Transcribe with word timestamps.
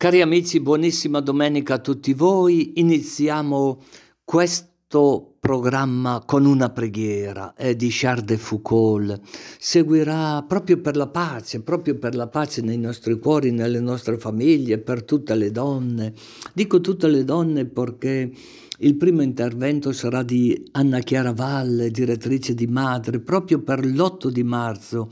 Cari 0.00 0.22
amici, 0.22 0.60
buonissima 0.60 1.20
domenica 1.20 1.74
a 1.74 1.78
tutti 1.78 2.14
voi. 2.14 2.80
Iniziamo 2.80 3.82
questo 4.24 5.36
programma 5.38 6.22
con 6.24 6.46
una 6.46 6.70
preghiera 6.70 7.52
eh, 7.54 7.76
di 7.76 7.88
Charles 7.90 8.24
de 8.24 8.38
Foucault. 8.38 9.20
Seguirà 9.58 10.42
proprio 10.44 10.80
per 10.80 10.96
la 10.96 11.08
pace, 11.08 11.60
proprio 11.60 11.98
per 11.98 12.14
la 12.14 12.28
pace 12.28 12.62
nei 12.62 12.78
nostri 12.78 13.18
cuori, 13.18 13.50
nelle 13.50 13.80
nostre 13.80 14.16
famiglie, 14.16 14.78
per 14.78 15.04
tutte 15.04 15.34
le 15.34 15.50
donne. 15.50 16.14
Dico 16.54 16.80
tutte 16.80 17.06
le 17.06 17.22
donne 17.22 17.66
perché 17.66 18.32
il 18.78 18.96
primo 18.96 19.20
intervento 19.20 19.92
sarà 19.92 20.22
di 20.22 20.68
Anna 20.70 21.00
Chiara 21.00 21.34
Valle, 21.34 21.90
direttrice 21.90 22.54
di 22.54 22.66
Madre, 22.66 23.20
proprio 23.20 23.60
per 23.60 23.84
l'8 23.84 24.28
di 24.28 24.44
marzo 24.44 25.10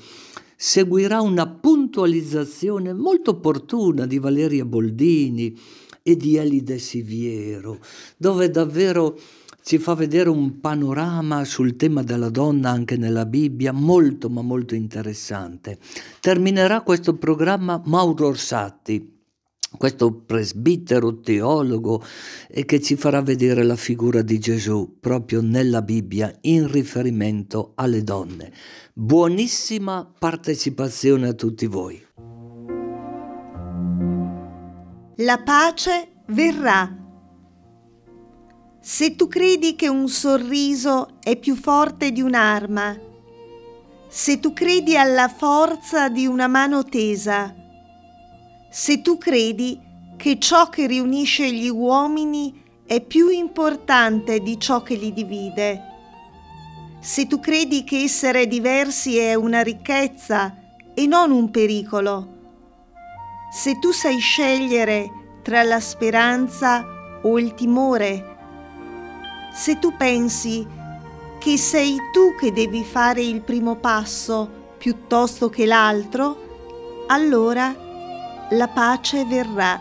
seguirà 0.61 1.21
una 1.21 1.47
puntualizzazione 1.47 2.93
molto 2.93 3.31
opportuna 3.31 4.07
di 4.07 4.19
Valeria 4.19 4.65
Boldini 4.65 5.57
e 6.03 6.17
di 6.17 6.37
Elide 6.37 6.79
Siviero, 6.79 7.79
dove 8.17 8.51
davvero 8.51 9.17
ci 9.63 9.79
fa 9.79 9.95
vedere 9.95 10.31
un 10.31 10.59
panorama 10.59 11.45
sul 11.45 11.77
tema 11.77 12.03
della 12.03 12.29
donna 12.29 12.71
anche 12.71 12.97
nella 12.97 13.25
Bibbia 13.25 13.71
molto 13.71 14.29
ma 14.29 14.43
molto 14.43 14.75
interessante. 14.75 15.79
Terminerà 16.19 16.81
questo 16.81 17.15
programma 17.15 17.81
Mauro 17.85 18.27
Orsatti, 18.27 19.18
questo 19.77 20.13
presbitero 20.13 21.21
teologo 21.21 22.03
e 22.49 22.65
che 22.65 22.81
ci 22.81 22.97
farà 22.97 23.21
vedere 23.21 23.63
la 23.63 23.77
figura 23.77 24.23
di 24.23 24.39
Gesù 24.39 24.97
proprio 24.99 25.41
nella 25.41 25.83
Bibbia 25.83 26.35
in 26.43 26.71
riferimento 26.71 27.73
alle 27.75 28.03
donne. 28.03 28.53
Buonissima 28.95 30.15
partecipazione 30.19 31.29
a 31.29 31.33
tutti 31.35 31.67
voi. 31.67 32.07
La 35.17 35.39
pace 35.39 36.23
verrà. 36.29 36.97
Se 38.81 39.17
tu 39.17 39.29
credi 39.29 39.75
che 39.75 39.89
un 39.89 40.09
sorriso 40.09 41.19
è 41.21 41.37
più 41.37 41.55
forte 41.57 42.11
di 42.11 42.23
un'arma, 42.23 42.97
se 44.09 44.41
tu 44.41 44.55
credi 44.55 44.97
alla 44.97 45.29
forza 45.29 46.09
di 46.09 46.27
una 46.27 46.47
mano 46.47 46.85
tesa, 46.85 47.58
se 48.71 49.01
tu 49.01 49.17
credi 49.19 49.81
che 50.17 50.39
ciò 50.39 50.69
che 50.69 50.87
riunisce 50.87 51.51
gli 51.51 51.69
uomini 51.69 52.63
è 52.87 53.01
più 53.01 53.29
importante 53.29 54.41
di 54.41 54.59
ciò 54.59 54.83
che 54.83 54.95
li 54.95 55.13
divide, 55.13 55.83
se 57.01 57.27
tu 57.27 57.39
credi 57.39 57.85
che 57.85 58.03
essere 58.03 58.47
diversi 58.47 59.17
è 59.17 59.35
una 59.35 59.63
ricchezza 59.63 60.57
e 60.95 61.07
non 61.07 61.31
un 61.31 61.51
pericolo, 61.51 62.37
se 63.51 63.79
tu 63.79 63.93
sai 63.93 64.19
scegliere 64.19 65.11
tra 65.43 65.63
la 65.63 65.81
speranza 65.81 66.85
o 67.23 67.39
il 67.39 67.55
timore, 67.55 68.37
se 69.55 69.79
tu 69.79 69.97
pensi 69.97 70.67
che 71.39 71.57
sei 71.57 71.97
tu 72.13 72.35
che 72.39 72.53
devi 72.53 72.85
fare 72.85 73.23
il 73.23 73.41
primo 73.41 73.77
passo 73.77 74.75
piuttosto 74.77 75.49
che 75.49 75.65
l'altro, 75.65 77.05
allora 77.07 77.88
la 78.51 78.69
pace 78.69 79.25
verrà. 79.25 79.81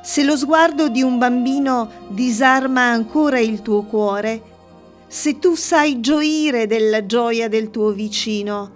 Se 0.00 0.24
lo 0.24 0.36
sguardo 0.36 0.88
di 0.88 1.02
un 1.02 1.18
bambino 1.18 1.90
disarma 2.08 2.82
ancora 2.82 3.38
il 3.38 3.60
tuo 3.60 3.82
cuore, 3.82 4.42
se 5.06 5.38
tu 5.38 5.54
sai 5.54 6.00
gioire 6.00 6.66
della 6.66 7.04
gioia 7.04 7.48
del 7.48 7.70
tuo 7.70 7.90
vicino, 7.90 8.70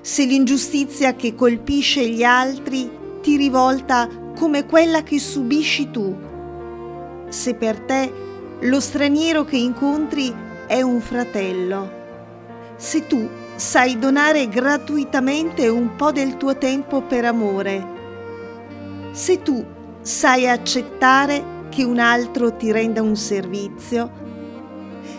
se 0.00 0.24
l'ingiustizia 0.24 1.14
che 1.14 1.34
colpisce 1.34 2.08
gli 2.08 2.22
altri 2.22 2.90
ti 3.20 3.36
rivolta 3.36 4.08
come 4.36 4.66
quella 4.66 5.02
che 5.02 5.18
subisci 5.18 5.90
tu, 5.90 6.14
se 7.28 7.54
per 7.54 7.80
te 7.80 8.12
lo 8.60 8.80
straniero 8.80 9.44
che 9.44 9.56
incontri 9.56 10.32
è 10.66 10.82
un 10.82 11.00
fratello, 11.00 11.90
se 12.76 13.06
tu 13.06 13.28
sai 13.56 13.98
donare 13.98 14.48
gratuitamente 14.48 15.68
un 15.68 15.94
po' 15.96 16.10
del 16.12 16.36
tuo 16.36 16.56
tempo 16.58 17.02
per 17.02 17.24
amore, 17.24 17.92
se 19.12 19.42
tu 19.42 19.64
sai 20.00 20.48
accettare 20.48 21.52
che 21.68 21.84
un 21.84 21.98
altro 21.98 22.54
ti 22.56 22.72
renda 22.72 23.00
un 23.00 23.16
servizio, 23.16 24.22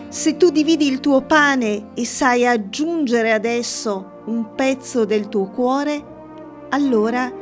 se 0.08 0.36
tu 0.36 0.50
dividi 0.50 0.86
il 0.86 1.00
tuo 1.00 1.22
pane 1.22 1.88
e 1.94 2.04
sai 2.04 2.46
aggiungere 2.46 3.32
ad 3.32 3.44
esso 3.44 4.20
un 4.26 4.54
pezzo 4.54 5.04
del 5.04 5.28
tuo 5.28 5.48
cuore, 5.48 6.04
allora 6.70 7.32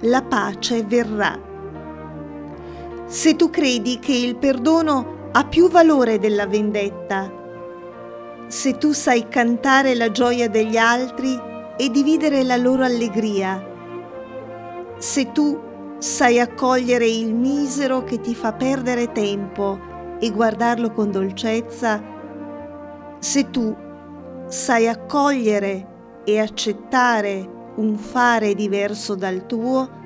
la 0.00 0.22
pace 0.22 0.82
verrà. 0.82 1.38
Se 3.06 3.36
tu 3.36 3.50
credi 3.50 3.98
che 3.98 4.12
il 4.12 4.36
perdono 4.36 5.28
ha 5.32 5.44
più 5.44 5.68
valore 5.68 6.18
della 6.18 6.46
vendetta, 6.46 7.39
se 8.50 8.78
tu 8.78 8.90
sai 8.90 9.28
cantare 9.28 9.94
la 9.94 10.10
gioia 10.10 10.48
degli 10.48 10.76
altri 10.76 11.38
e 11.76 11.88
dividere 11.88 12.42
la 12.42 12.56
loro 12.56 12.82
allegria, 12.82 13.64
se 14.98 15.30
tu 15.30 15.56
sai 15.98 16.40
accogliere 16.40 17.06
il 17.06 17.32
misero 17.32 18.02
che 18.02 18.20
ti 18.20 18.34
fa 18.34 18.52
perdere 18.52 19.12
tempo, 19.12 19.78
e 20.18 20.32
guardarlo 20.32 20.90
con 20.90 21.12
dolcezza, 21.12 22.02
se 23.20 23.50
tu 23.50 23.74
sai 24.48 24.88
accogliere 24.88 26.22
e 26.24 26.40
accettare 26.40 27.72
un 27.76 27.96
fare 27.96 28.54
diverso 28.56 29.14
dal 29.14 29.46
tuo, 29.46 29.98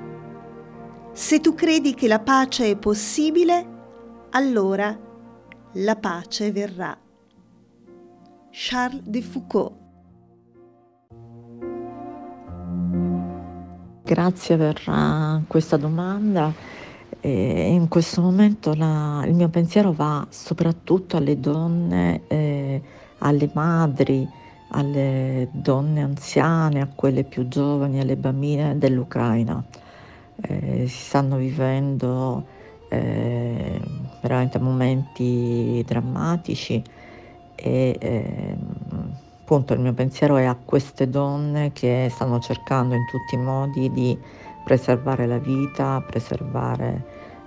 se 1.13 1.39
tu 1.39 1.55
credi 1.55 1.95
che 1.95 2.07
la 2.07 2.19
pace 2.19 2.69
è 2.69 2.77
possibile, 2.77 3.73
allora 4.29 4.95
la 5.73 5.95
pace 5.95 6.51
verrà. 6.51 7.04
Charles 8.57 9.01
de 9.03 9.21
Foucault. 9.21 9.73
Grazie 14.05 14.55
per 14.55 14.81
uh, 14.87 15.45
questa 15.45 15.75
domanda. 15.75 16.53
E 17.19 17.73
in 17.73 17.89
questo 17.89 18.21
momento 18.21 18.73
la, 18.73 19.25
il 19.25 19.33
mio 19.33 19.49
pensiero 19.49 19.91
va 19.91 20.25
soprattutto 20.29 21.17
alle 21.17 21.37
donne, 21.37 22.21
eh, 22.27 22.81
alle 23.17 23.49
madri, 23.53 24.25
alle 24.69 25.49
donne 25.51 26.01
anziane, 26.01 26.79
a 26.79 26.87
quelle 26.87 27.25
più 27.25 27.49
giovani, 27.49 27.99
alle 27.99 28.15
bambine 28.15 28.77
dell'Ucraina. 28.77 29.61
Eh, 30.39 30.87
si 30.87 31.03
stanno 31.07 31.35
vivendo 31.35 32.45
eh, 32.87 33.81
veramente 34.21 34.59
momenti 34.59 35.83
drammatici 35.85 36.81
e 37.55 37.97
eh, 37.99 38.57
appunto 39.41 39.73
il 39.73 39.79
mio 39.79 39.93
pensiero 39.93 40.37
è 40.37 40.45
a 40.45 40.55
queste 40.63 41.09
donne 41.09 41.71
che 41.71 42.09
stanno 42.11 42.39
cercando 42.39 42.95
in 42.95 43.05
tutti 43.05 43.35
i 43.35 43.37
modi 43.37 43.91
di 43.91 44.17
preservare 44.63 45.27
la 45.27 45.37
vita, 45.37 46.03
preservare 46.05 47.03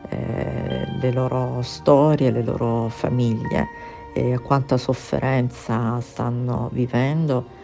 eh, 0.08 0.86
le 1.00 1.12
loro 1.12 1.60
storie, 1.62 2.30
le 2.30 2.42
loro 2.42 2.88
famiglie 2.88 3.66
e 4.14 4.38
quanta 4.38 4.76
sofferenza 4.76 6.00
stanno 6.00 6.70
vivendo 6.72 7.56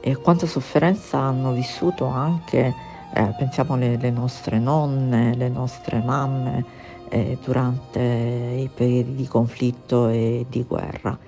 e 0.00 0.16
quanta 0.16 0.46
sofferenza 0.46 1.18
hanno 1.18 1.52
vissuto 1.52 2.06
anche, 2.06 2.74
eh, 3.12 3.34
pensiamo 3.36 3.74
alle, 3.74 3.94
alle, 3.94 4.10
nostre 4.10 4.58
nonne, 4.58 5.34
le 5.34 5.48
nostre 5.48 6.00
mamme 6.00 6.64
eh, 7.10 7.36
durante 7.44 8.00
i 8.00 8.70
periodi 8.72 9.14
di 9.14 9.26
conflitto 9.26 10.08
e 10.08 10.46
di 10.48 10.64
guerra. 10.64 11.18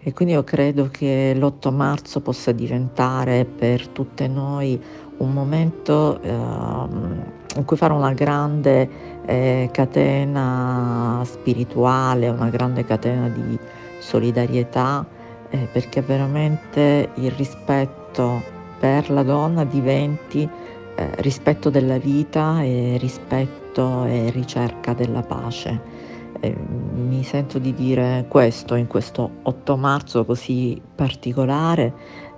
E 0.00 0.12
quindi 0.12 0.34
io 0.34 0.44
credo 0.44 0.88
che 0.90 1.34
l'8 1.34 1.74
marzo 1.74 2.20
possa 2.20 2.52
diventare 2.52 3.44
per 3.44 3.88
tutte 3.88 4.28
noi 4.28 4.80
un 5.18 5.32
momento 5.32 6.20
eh, 6.22 6.32
in 7.56 7.64
cui 7.64 7.76
fare 7.76 7.92
una 7.92 8.12
grande 8.12 8.88
eh, 9.26 9.68
catena 9.72 11.20
spirituale, 11.24 12.28
una 12.28 12.48
grande 12.48 12.84
catena 12.84 13.28
di 13.28 13.58
solidarietà, 13.98 15.04
eh, 15.50 15.68
perché 15.72 16.00
veramente 16.02 17.10
il 17.14 17.30
rispetto 17.32 18.42
per 18.78 19.10
la 19.10 19.24
donna 19.24 19.64
diventi 19.64 20.48
eh, 20.94 21.10
rispetto 21.16 21.70
della 21.70 21.98
vita 21.98 22.62
e 22.62 22.96
rispetto 22.98 24.04
e 24.04 24.30
ricerca 24.30 24.92
della 24.92 25.22
pace. 25.22 25.97
Mi 26.40 27.24
sento 27.24 27.58
di 27.58 27.74
dire 27.74 28.26
questo 28.28 28.76
in 28.76 28.86
questo 28.86 29.28
8 29.42 29.76
marzo 29.76 30.24
così 30.24 30.80
particolare. 30.94 31.92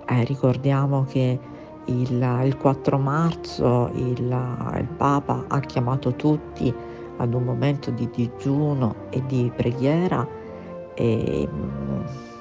Eh, 0.07 0.23
ricordiamo 0.23 1.05
che 1.05 1.39
il, 1.85 2.41
il 2.43 2.57
4 2.57 2.97
marzo 2.97 3.91
il, 3.93 4.21
il 4.77 4.87
Papa 4.97 5.45
ha 5.47 5.59
chiamato 5.59 6.15
tutti 6.15 6.73
ad 7.17 7.33
un 7.33 7.43
momento 7.43 7.91
di 7.91 8.09
digiuno 8.11 8.95
e 9.11 9.23
di 9.27 9.51
preghiera 9.55 10.27
e, 10.95 11.47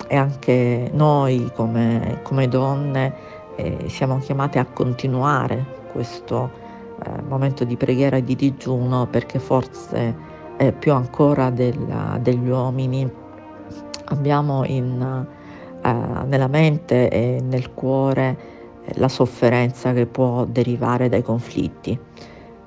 e 0.08 0.16
anche 0.16 0.90
noi 0.94 1.50
come, 1.54 2.20
come 2.22 2.48
donne 2.48 3.14
eh, 3.56 3.88
siamo 3.88 4.18
chiamate 4.18 4.58
a 4.58 4.64
continuare 4.64 5.78
questo 5.92 6.50
eh, 7.04 7.22
momento 7.22 7.64
di 7.64 7.76
preghiera 7.76 8.16
e 8.16 8.24
di 8.24 8.34
digiuno 8.34 9.06
perché 9.06 9.38
forse 9.38 10.28
eh, 10.60 10.72
più 10.72 10.92
ancora 10.92 11.48
della, 11.48 12.18
degli 12.20 12.48
uomini 12.50 13.10
abbiamo 14.04 14.62
in, 14.66 15.26
eh, 15.82 15.92
nella 16.26 16.48
mente 16.48 17.08
e 17.08 17.40
nel 17.42 17.72
cuore 17.72 18.38
eh, 18.84 18.98
la 18.98 19.08
sofferenza 19.08 19.94
che 19.94 20.04
può 20.04 20.44
derivare 20.44 21.08
dai 21.08 21.22
conflitti. 21.22 21.98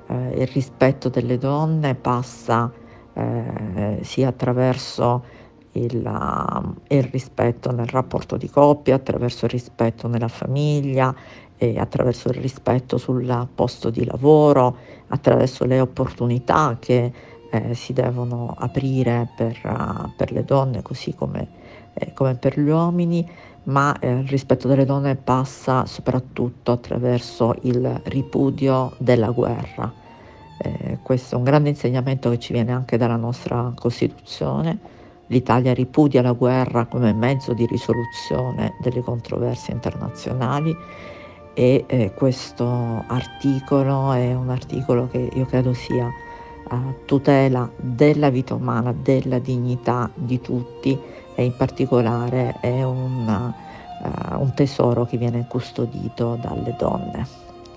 Eh, 0.07 0.41
il 0.41 0.47
rispetto 0.47 1.09
delle 1.09 1.37
donne 1.37 1.93
passa 1.93 2.71
eh, 3.13 3.99
sia 4.01 4.29
attraverso 4.29 5.23
il, 5.73 6.81
il, 6.87 7.03
rispetto 7.03 7.71
nel 7.71 7.87
rapporto 7.87 8.37
di 8.37 8.49
coppia, 8.49 8.95
attraverso 8.95 9.45
il 9.45 9.51
rispetto 9.51 10.07
nella 10.07 10.27
famiglia, 10.27 11.13
attraverso 11.77 12.27
il 12.27 12.35
rispetto 12.35 12.97
sul 12.97 13.47
posto 13.55 13.89
di 13.89 14.03
lavoro, 14.03 14.75
attraverso 15.07 15.63
le 15.63 15.79
opportunità 15.79 16.75
che 16.77 17.11
eh, 17.53 17.75
si 17.75 17.93
devono 17.93 18.55
aprire 18.57 19.29
per, 19.35 19.59
uh, 19.63 20.09
per, 20.15 20.31
le 20.31 20.43
donne 20.43 20.81
così 20.81 21.13
come, 21.13 21.47
eh, 21.93 22.11
come 22.13 22.33
per 22.33 22.59
gli 22.59 22.67
uomini, 22.67 23.29
ma 23.65 23.97
eh, 23.99 24.09
il 24.09 24.27
rispetto 24.27 24.67
delle 24.67 24.85
donne 24.85 25.15
passa 25.15 25.85
soprattutto 25.85 26.71
attraverso 26.71 27.55
il 27.61 28.01
ripudio 28.05 28.95
della 28.97 29.29
guerra. 29.29 29.91
Eh, 30.57 30.97
questo 31.03 31.35
è 31.35 31.37
un 31.37 31.43
grande 31.43 31.69
insegnamento 31.69 32.31
che 32.31 32.39
ci 32.39 32.53
viene 32.53 32.71
anche 32.71 32.97
dalla 32.97 33.17
nostra 33.17 33.71
Costituzione. 33.75 35.01
L'Italia 35.27 35.73
ripudia 35.73 36.23
la 36.23 36.33
guerra 36.33 36.85
come 36.85 37.13
mezzo 37.13 37.53
di 37.53 37.67
risoluzione 37.67 38.73
delle 38.81 39.01
controversie 39.01 39.73
internazionali 39.73 40.75
e 41.53 41.85
eh, 41.85 42.13
questo 42.15 42.65
articolo 42.65 44.11
è 44.11 44.33
un 44.33 44.49
articolo 44.49 45.07
che 45.07 45.29
io 45.31 45.45
credo 45.45 45.73
sia 45.73 46.11
tutela 47.05 47.69
della 47.77 48.29
vita 48.29 48.55
umana, 48.55 48.93
della 48.93 49.39
dignità 49.39 50.09
di 50.13 50.39
tutti 50.41 50.97
e 51.35 51.43
in 51.43 51.55
particolare 51.55 52.57
è 52.59 52.83
un, 52.83 53.27
uh, 53.27 54.41
un 54.41 54.53
tesoro 54.53 55.05
che 55.05 55.17
viene 55.17 55.47
custodito 55.47 56.37
dalle 56.41 56.75
donne. 56.77 57.27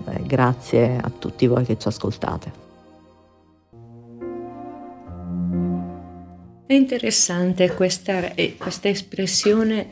Eh, 0.05 0.23
grazie 0.23 0.97
a 0.97 1.11
tutti 1.17 1.47
voi 1.47 1.65
che 1.65 1.77
ci 1.77 1.87
ascoltate. 1.87 2.65
È 6.65 6.73
interessante 6.73 7.73
questa, 7.73 8.33
eh, 8.33 8.57
questa 8.57 8.89
espressione 8.89 9.87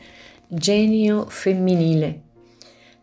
genio 0.46 1.24
femminile 1.26 2.25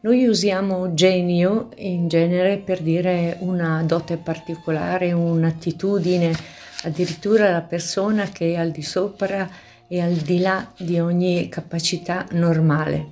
noi 0.04 0.26
usiamo 0.26 0.94
genio 0.94 1.70
in 1.78 2.10
genere 2.10 2.58
per 2.58 2.82
dire 2.82 3.38
una 3.40 3.82
dote 3.84 4.18
particolare, 4.18 5.14
un'attitudine, 5.14 6.36
addirittura 6.84 7.50
la 7.50 7.62
persona 7.62 8.26
che 8.26 8.52
è 8.52 8.56
al 8.58 8.72
di 8.72 8.82
sopra 8.82 9.50
e 9.88 10.02
al 10.02 10.12
di 10.12 10.40
là 10.40 10.70
di 10.78 11.00
ogni 11.00 11.48
capacità 11.48 12.26
normale. 12.32 13.08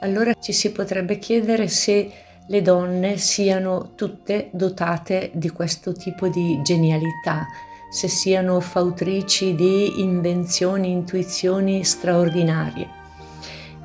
Allora 0.00 0.34
ci 0.34 0.52
si 0.52 0.72
potrebbe 0.72 1.18
chiedere 1.18 1.68
se 1.68 2.10
le 2.46 2.60
donne 2.60 3.16
siano 3.16 3.92
tutte 3.94 4.50
dotate 4.52 5.30
di 5.32 5.48
questo 5.48 5.94
tipo 5.94 6.28
di 6.28 6.60
genialità, 6.62 7.46
se 7.90 8.08
siano 8.08 8.60
fautrici 8.60 9.54
di 9.54 10.02
invenzioni, 10.02 10.90
intuizioni 10.90 11.82
straordinarie. 11.82 13.03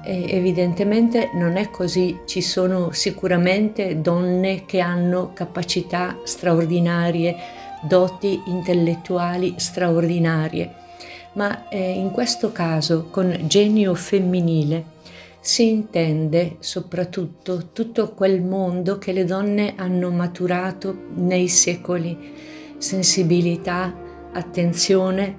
E 0.09 0.25
evidentemente 0.29 1.29
non 1.35 1.55
è 1.55 1.69
così, 1.69 2.21
ci 2.25 2.41
sono 2.41 2.89
sicuramente 2.93 4.01
donne 4.01 4.65
che 4.65 4.79
hanno 4.79 5.33
capacità 5.35 6.17
straordinarie, 6.23 7.35
doti 7.83 8.41
intellettuali 8.47 9.53
straordinarie, 9.57 10.73
ma 11.33 11.69
eh, 11.69 11.91
in 11.91 12.09
questo 12.09 12.51
caso 12.51 13.09
con 13.11 13.37
genio 13.45 13.93
femminile 13.93 14.83
si 15.41 15.69
intende 15.69 16.55
soprattutto 16.57 17.67
tutto 17.71 18.09
quel 18.15 18.41
mondo 18.41 18.97
che 18.97 19.11
le 19.11 19.25
donne 19.25 19.75
hanno 19.77 20.09
maturato 20.09 21.03
nei 21.17 21.47
secoli, 21.47 22.17
sensibilità, 22.79 23.93
attenzione 24.33 25.37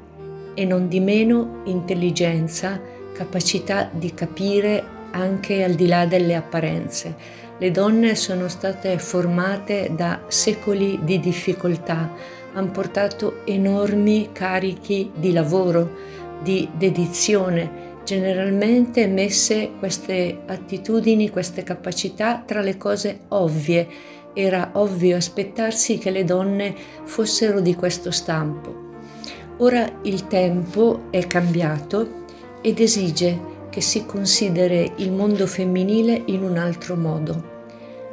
e 0.54 0.64
non 0.64 0.86
di 0.86 1.00
meno 1.00 1.62
intelligenza, 1.64 2.89
capacità 3.20 3.90
di 3.92 4.14
capire 4.14 4.82
anche 5.10 5.62
al 5.62 5.74
di 5.74 5.86
là 5.86 6.06
delle 6.06 6.34
apparenze. 6.34 7.14
Le 7.58 7.70
donne 7.70 8.14
sono 8.14 8.48
state 8.48 8.98
formate 8.98 9.90
da 9.94 10.22
secoli 10.28 11.00
di 11.02 11.20
difficoltà, 11.20 12.10
hanno 12.54 12.70
portato 12.70 13.44
enormi 13.44 14.30
carichi 14.32 15.10
di 15.14 15.32
lavoro, 15.32 15.98
di 16.42 16.66
dedizione, 16.72 17.98
generalmente 18.04 19.06
messe 19.06 19.72
queste 19.78 20.40
attitudini, 20.46 21.28
queste 21.28 21.62
capacità 21.62 22.42
tra 22.46 22.62
le 22.62 22.78
cose 22.78 23.20
ovvie. 23.28 23.86
Era 24.32 24.70
ovvio 24.74 25.16
aspettarsi 25.16 25.98
che 25.98 26.10
le 26.10 26.24
donne 26.24 26.74
fossero 27.04 27.60
di 27.60 27.74
questo 27.74 28.10
stampo. 28.10 28.88
Ora 29.58 29.86
il 30.04 30.26
tempo 30.26 31.08
è 31.10 31.26
cambiato 31.26 32.19
ed 32.60 32.80
esige 32.80 33.48
che 33.70 33.80
si 33.80 34.04
consideri 34.04 34.92
il 34.96 35.12
mondo 35.12 35.46
femminile 35.46 36.22
in 36.26 36.42
un 36.42 36.56
altro 36.56 36.96
modo. 36.96 37.58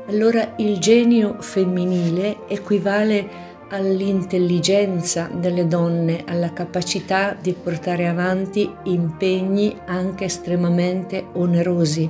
Allora 0.07 0.53
il 0.57 0.77
genio 0.79 1.35
femminile 1.39 2.47
equivale 2.47 3.45
all'intelligenza 3.69 5.29
delle 5.33 5.67
donne, 5.67 6.23
alla 6.25 6.53
capacità 6.53 7.35
di 7.39 7.51
portare 7.53 8.07
avanti 8.07 8.71
impegni 8.83 9.75
anche 9.85 10.25
estremamente 10.25 11.25
onerosi. 11.33 12.09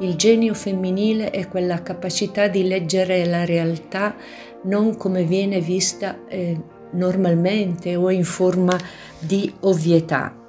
Il 0.00 0.16
genio 0.16 0.54
femminile 0.54 1.30
è 1.30 1.46
quella 1.46 1.82
capacità 1.82 2.48
di 2.48 2.66
leggere 2.66 3.24
la 3.26 3.44
realtà 3.44 4.16
non 4.62 4.96
come 4.96 5.24
viene 5.24 5.60
vista 5.60 6.26
eh, 6.26 6.58
normalmente 6.92 7.94
o 7.96 8.10
in 8.10 8.24
forma 8.24 8.76
di 9.18 9.52
ovvietà, 9.60 10.39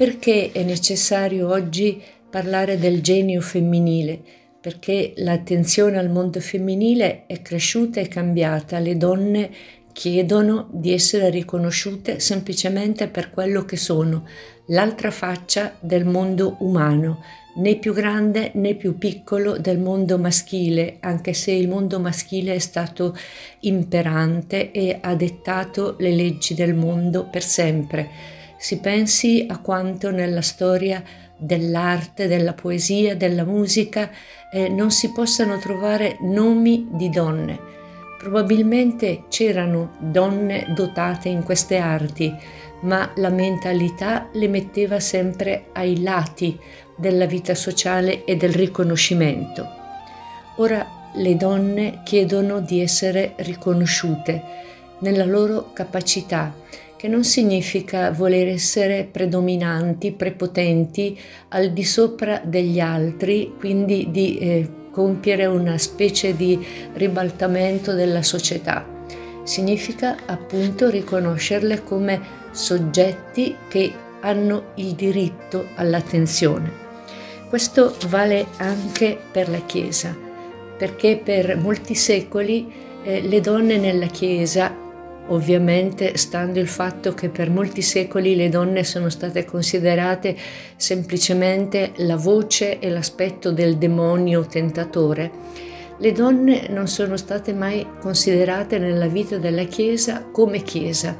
perché 0.00 0.50
è 0.50 0.62
necessario 0.62 1.50
oggi 1.50 2.00
parlare 2.30 2.78
del 2.78 3.02
genio 3.02 3.42
femminile? 3.42 4.18
Perché 4.58 5.12
l'attenzione 5.16 5.98
al 5.98 6.08
mondo 6.08 6.40
femminile 6.40 7.26
è 7.26 7.42
cresciuta 7.42 8.00
e 8.00 8.08
cambiata, 8.08 8.78
le 8.78 8.96
donne 8.96 9.50
chiedono 9.92 10.70
di 10.72 10.94
essere 10.94 11.28
riconosciute 11.28 12.18
semplicemente 12.18 13.08
per 13.08 13.30
quello 13.30 13.66
che 13.66 13.76
sono, 13.76 14.26
l'altra 14.68 15.10
faccia 15.10 15.76
del 15.80 16.06
mondo 16.06 16.56
umano, 16.60 17.22
né 17.56 17.76
più 17.76 17.92
grande 17.92 18.52
né 18.54 18.76
più 18.76 18.96
piccolo 18.96 19.58
del 19.58 19.78
mondo 19.78 20.16
maschile, 20.16 20.96
anche 21.00 21.34
se 21.34 21.50
il 21.50 21.68
mondo 21.68 22.00
maschile 22.00 22.54
è 22.54 22.58
stato 22.58 23.14
imperante 23.60 24.70
e 24.70 24.96
ha 24.98 25.14
dettato 25.14 25.96
le 25.98 26.12
leggi 26.12 26.54
del 26.54 26.72
mondo 26.72 27.26
per 27.26 27.42
sempre 27.42 28.38
si 28.60 28.78
pensi 28.78 29.46
a 29.48 29.56
quanto 29.56 30.10
nella 30.10 30.42
storia 30.42 31.02
dell'arte, 31.34 32.28
della 32.28 32.52
poesia, 32.52 33.16
della 33.16 33.44
musica 33.44 34.10
eh, 34.52 34.68
non 34.68 34.90
si 34.90 35.12
possano 35.12 35.58
trovare 35.58 36.18
nomi 36.20 36.86
di 36.90 37.08
donne. 37.08 37.58
Probabilmente 38.18 39.24
c'erano 39.30 39.92
donne 39.98 40.66
dotate 40.74 41.30
in 41.30 41.42
queste 41.42 41.78
arti, 41.78 42.36
ma 42.82 43.10
la 43.16 43.30
mentalità 43.30 44.28
le 44.34 44.48
metteva 44.48 45.00
sempre 45.00 45.68
ai 45.72 46.02
lati 46.02 46.60
della 46.94 47.24
vita 47.24 47.54
sociale 47.54 48.24
e 48.24 48.36
del 48.36 48.52
riconoscimento. 48.52 49.66
Ora 50.56 50.86
le 51.14 51.34
donne 51.34 52.02
chiedono 52.04 52.60
di 52.60 52.82
essere 52.82 53.32
riconosciute 53.36 54.42
nella 54.98 55.24
loro 55.24 55.72
capacità 55.72 56.54
che 57.00 57.08
non 57.08 57.24
significa 57.24 58.10
voler 58.10 58.48
essere 58.48 59.08
predominanti, 59.10 60.12
prepotenti, 60.12 61.18
al 61.48 61.72
di 61.72 61.82
sopra 61.82 62.42
degli 62.44 62.78
altri, 62.78 63.54
quindi 63.58 64.08
di 64.10 64.36
eh, 64.36 64.68
compiere 64.90 65.46
una 65.46 65.78
specie 65.78 66.36
di 66.36 66.62
ribaltamento 66.92 67.94
della 67.94 68.22
società. 68.22 68.86
Significa 69.44 70.14
appunto 70.26 70.90
riconoscerle 70.90 71.84
come 71.84 72.20
soggetti 72.50 73.56
che 73.66 73.90
hanno 74.20 74.72
il 74.74 74.92
diritto 74.92 75.68
all'attenzione. 75.76 76.70
Questo 77.48 77.96
vale 78.08 78.44
anche 78.58 79.18
per 79.32 79.48
la 79.48 79.64
Chiesa, 79.64 80.14
perché 80.76 81.16
per 81.16 81.56
molti 81.56 81.94
secoli 81.94 82.70
eh, 83.02 83.22
le 83.22 83.40
donne 83.40 83.78
nella 83.78 84.08
Chiesa 84.08 84.88
ovviamente 85.30 86.16
stando 86.16 86.60
il 86.60 86.68
fatto 86.68 87.14
che 87.14 87.28
per 87.28 87.50
molti 87.50 87.82
secoli 87.82 88.36
le 88.36 88.48
donne 88.48 88.84
sono 88.84 89.08
state 89.08 89.44
considerate 89.44 90.36
semplicemente 90.76 91.92
la 91.96 92.16
voce 92.16 92.78
e 92.78 92.88
l'aspetto 92.90 93.50
del 93.50 93.76
demonio 93.76 94.46
tentatore, 94.46 95.68
Le 96.02 96.12
donne 96.12 96.66
non 96.70 96.88
sono 96.88 97.18
state 97.18 97.52
mai 97.52 97.86
considerate 98.00 98.78
nella 98.78 99.06
vita 99.06 99.36
della 99.36 99.64
Chiesa 99.64 100.24
come 100.32 100.62
Chiesa. 100.62 101.14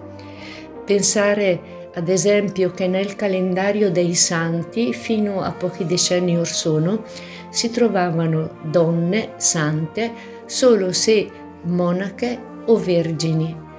Pensare 0.86 1.88
ad 1.92 2.08
esempio 2.08 2.70
che 2.70 2.88
nel 2.88 3.14
calendario 3.14 3.90
dei 3.90 4.14
santi, 4.14 4.94
fino 4.94 5.42
a 5.42 5.52
pochi 5.52 5.84
decenni 5.84 6.38
or 6.38 6.46
sono, 6.46 7.04
si 7.50 7.70
trovavano 7.70 8.56
donne 8.70 9.32
sante 9.36 10.12
solo 10.46 10.92
se 10.92 11.28
monache 11.64 12.40
o 12.64 12.76
vergini. 12.76 13.69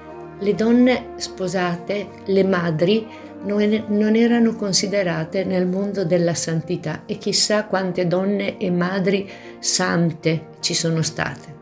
Le 0.41 0.55
donne 0.55 1.13
sposate, 1.17 2.07
le 2.25 2.43
madri, 2.43 3.07
non 3.43 4.15
erano 4.15 4.55
considerate 4.55 5.43
nel 5.43 5.67
mondo 5.67 6.03
della 6.03 6.33
santità 6.33 7.03
e 7.05 7.17
chissà 7.17 7.65
quante 7.65 8.05
donne 8.07 8.57
e 8.57 8.69
madri 8.69 9.29
sante 9.60 10.50
ci 10.60 10.74
sono 10.74 11.01
state. 11.01 11.60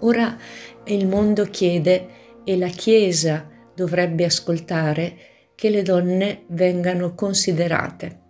Ora 0.00 0.36
il 0.84 1.06
mondo 1.06 1.44
chiede 1.44 2.08
e 2.44 2.56
la 2.56 2.68
Chiesa 2.68 3.46
dovrebbe 3.74 4.24
ascoltare 4.24 5.16
che 5.54 5.70
le 5.70 5.82
donne 5.82 6.44
vengano 6.48 7.14
considerate. 7.14 8.20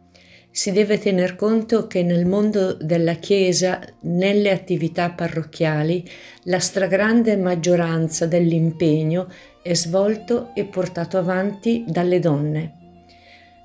Si 0.51 0.73
deve 0.73 0.99
tener 0.99 1.37
conto 1.37 1.87
che 1.87 2.03
nel 2.03 2.27
mondo 2.27 2.75
della 2.75 3.15
Chiesa, 3.15 3.81
nelle 4.01 4.51
attività 4.51 5.11
parrocchiali, 5.11 6.09
la 6.45 6.59
stragrande 6.59 7.37
maggioranza 7.37 8.27
dell'impegno 8.27 9.29
è 9.63 9.75
svolto 9.75 10.51
e 10.55 10.65
portato 10.65 11.17
avanti 11.17 11.85
dalle 11.87 12.19
donne. 12.19 12.79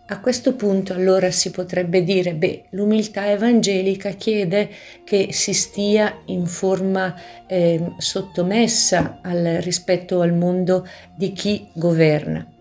A 0.05 0.19
questo 0.19 0.53
punto 0.55 0.93
allora 0.93 1.31
si 1.31 1.49
potrebbe 1.49 2.03
dire, 2.03 2.35
beh, 2.35 2.65
l'umiltà 2.71 3.31
evangelica 3.31 4.11
chiede 4.11 4.69
che 5.05 5.29
si 5.31 5.53
stia 5.53 6.21
in 6.25 6.45
forma 6.45 7.15
eh, 7.47 7.93
sottomessa 7.97 9.19
al, 9.23 9.59
rispetto 9.61 10.19
al 10.19 10.33
mondo 10.33 10.85
di 11.15 11.31
chi 11.31 11.69
governa. 11.73 12.52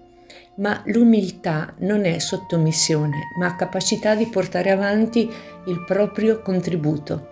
Ma 0.62 0.80
l'umiltà 0.86 1.74
non 1.78 2.04
è 2.04 2.20
sottomissione, 2.20 3.32
ma 3.36 3.56
capacità 3.56 4.14
di 4.14 4.26
portare 4.26 4.70
avanti 4.70 5.28
il 5.66 5.84
proprio 5.84 6.40
contributo. 6.40 7.30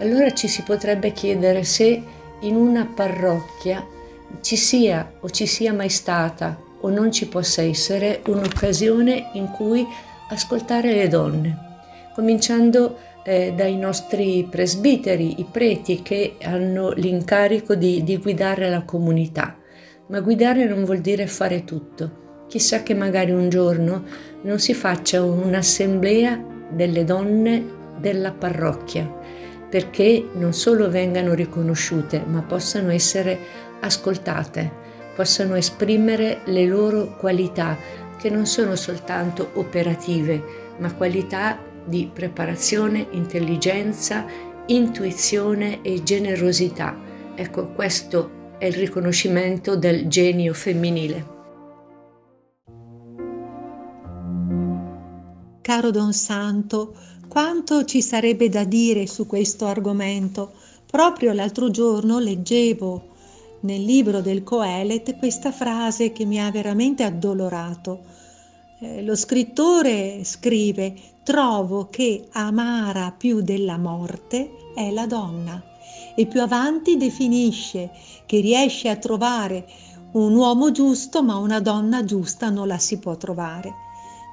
Allora 0.00 0.34
ci 0.34 0.48
si 0.48 0.62
potrebbe 0.62 1.12
chiedere 1.12 1.64
se 1.64 2.02
in 2.40 2.54
una 2.54 2.84
parrocchia 2.84 3.82
ci 4.42 4.56
sia 4.56 5.14
o 5.20 5.30
ci 5.30 5.46
sia 5.46 5.72
mai 5.72 5.88
stata 5.88 6.60
o 6.80 6.90
non 6.90 7.10
ci 7.10 7.26
possa 7.26 7.62
essere 7.62 8.20
un'occasione 8.26 9.30
in 9.32 9.50
cui 9.50 9.86
ascoltare 10.28 10.92
le 10.92 11.08
donne, 11.08 11.58
cominciando 12.14 12.98
eh, 13.24 13.54
dai 13.56 13.78
nostri 13.78 14.46
presbiteri, 14.50 15.40
i 15.40 15.46
preti 15.50 16.02
che 16.02 16.36
hanno 16.42 16.90
l'incarico 16.90 17.74
di, 17.74 18.04
di 18.04 18.18
guidare 18.18 18.68
la 18.68 18.82
comunità. 18.82 19.56
Ma 20.08 20.20
guidare 20.20 20.66
non 20.66 20.84
vuol 20.84 20.98
dire 20.98 21.26
fare 21.26 21.64
tutto. 21.64 22.20
Chissà 22.52 22.82
che 22.82 22.92
magari 22.92 23.30
un 23.30 23.48
giorno 23.48 24.04
non 24.42 24.58
si 24.58 24.74
faccia 24.74 25.24
un'assemblea 25.24 26.38
delle 26.68 27.02
donne 27.02 27.64
della 27.98 28.30
parrocchia, 28.32 29.10
perché 29.70 30.22
non 30.34 30.52
solo 30.52 30.90
vengano 30.90 31.32
riconosciute, 31.32 32.22
ma 32.26 32.42
possano 32.42 32.90
essere 32.90 33.38
ascoltate 33.80 34.80
possano 35.14 35.56
esprimere 35.56 36.40
le 36.44 36.66
loro 36.66 37.16
qualità, 37.16 37.78
che 38.18 38.28
non 38.28 38.44
sono 38.44 38.76
soltanto 38.76 39.52
operative, 39.54 40.74
ma 40.76 40.92
qualità 40.92 41.58
di 41.86 42.10
preparazione, 42.12 43.06
intelligenza, 43.12 44.26
intuizione 44.66 45.80
e 45.80 46.02
generosità. 46.02 46.94
Ecco, 47.34 47.68
questo 47.68 48.56
è 48.58 48.66
il 48.66 48.74
riconoscimento 48.74 49.74
del 49.74 50.06
genio 50.06 50.52
femminile. 50.52 51.31
Caro 55.62 55.92
Don 55.92 56.12
Santo, 56.12 56.92
quanto 57.28 57.84
ci 57.84 58.02
sarebbe 58.02 58.48
da 58.48 58.64
dire 58.64 59.06
su 59.06 59.26
questo 59.26 59.66
argomento. 59.66 60.50
Proprio 60.90 61.32
l'altro 61.32 61.70
giorno 61.70 62.18
leggevo 62.18 63.10
nel 63.60 63.84
libro 63.84 64.20
del 64.20 64.42
Coelet 64.42 65.16
questa 65.18 65.52
frase 65.52 66.10
che 66.10 66.24
mi 66.24 66.40
ha 66.40 66.50
veramente 66.50 67.04
addolorato. 67.04 68.00
Eh, 68.80 69.02
lo 69.02 69.14
scrittore 69.14 70.24
scrive, 70.24 70.94
trovo 71.22 71.86
che 71.88 72.26
amara 72.32 73.14
più 73.16 73.40
della 73.40 73.78
morte 73.78 74.72
è 74.74 74.90
la 74.90 75.06
donna 75.06 75.62
e 76.16 76.26
più 76.26 76.42
avanti 76.42 76.96
definisce 76.96 77.92
che 78.26 78.40
riesce 78.40 78.88
a 78.88 78.96
trovare 78.96 79.64
un 80.14 80.34
uomo 80.34 80.72
giusto 80.72 81.22
ma 81.22 81.36
una 81.36 81.60
donna 81.60 82.04
giusta 82.04 82.50
non 82.50 82.66
la 82.66 82.78
si 82.78 82.98
può 82.98 83.16
trovare. 83.16 83.90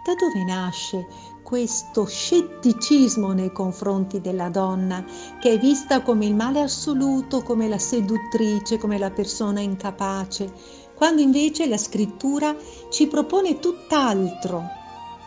Da 0.09 0.15
dove 0.15 0.43
nasce 0.43 1.05
questo 1.43 2.07
scetticismo 2.07 3.31
nei 3.31 3.51
confronti 3.51 4.19
della 4.19 4.49
donna, 4.49 5.05
che 5.39 5.51
è 5.51 5.59
vista 5.59 6.01
come 6.01 6.25
il 6.25 6.33
male 6.33 6.61
assoluto, 6.61 7.43
come 7.43 7.67
la 7.67 7.77
seduttrice, 7.77 8.79
come 8.79 8.97
la 8.97 9.11
persona 9.11 9.59
incapace, 9.59 10.51
quando 10.95 11.21
invece 11.21 11.67
la 11.67 11.77
scrittura 11.77 12.55
ci 12.89 13.05
propone 13.05 13.59
tutt'altro. 13.59 14.63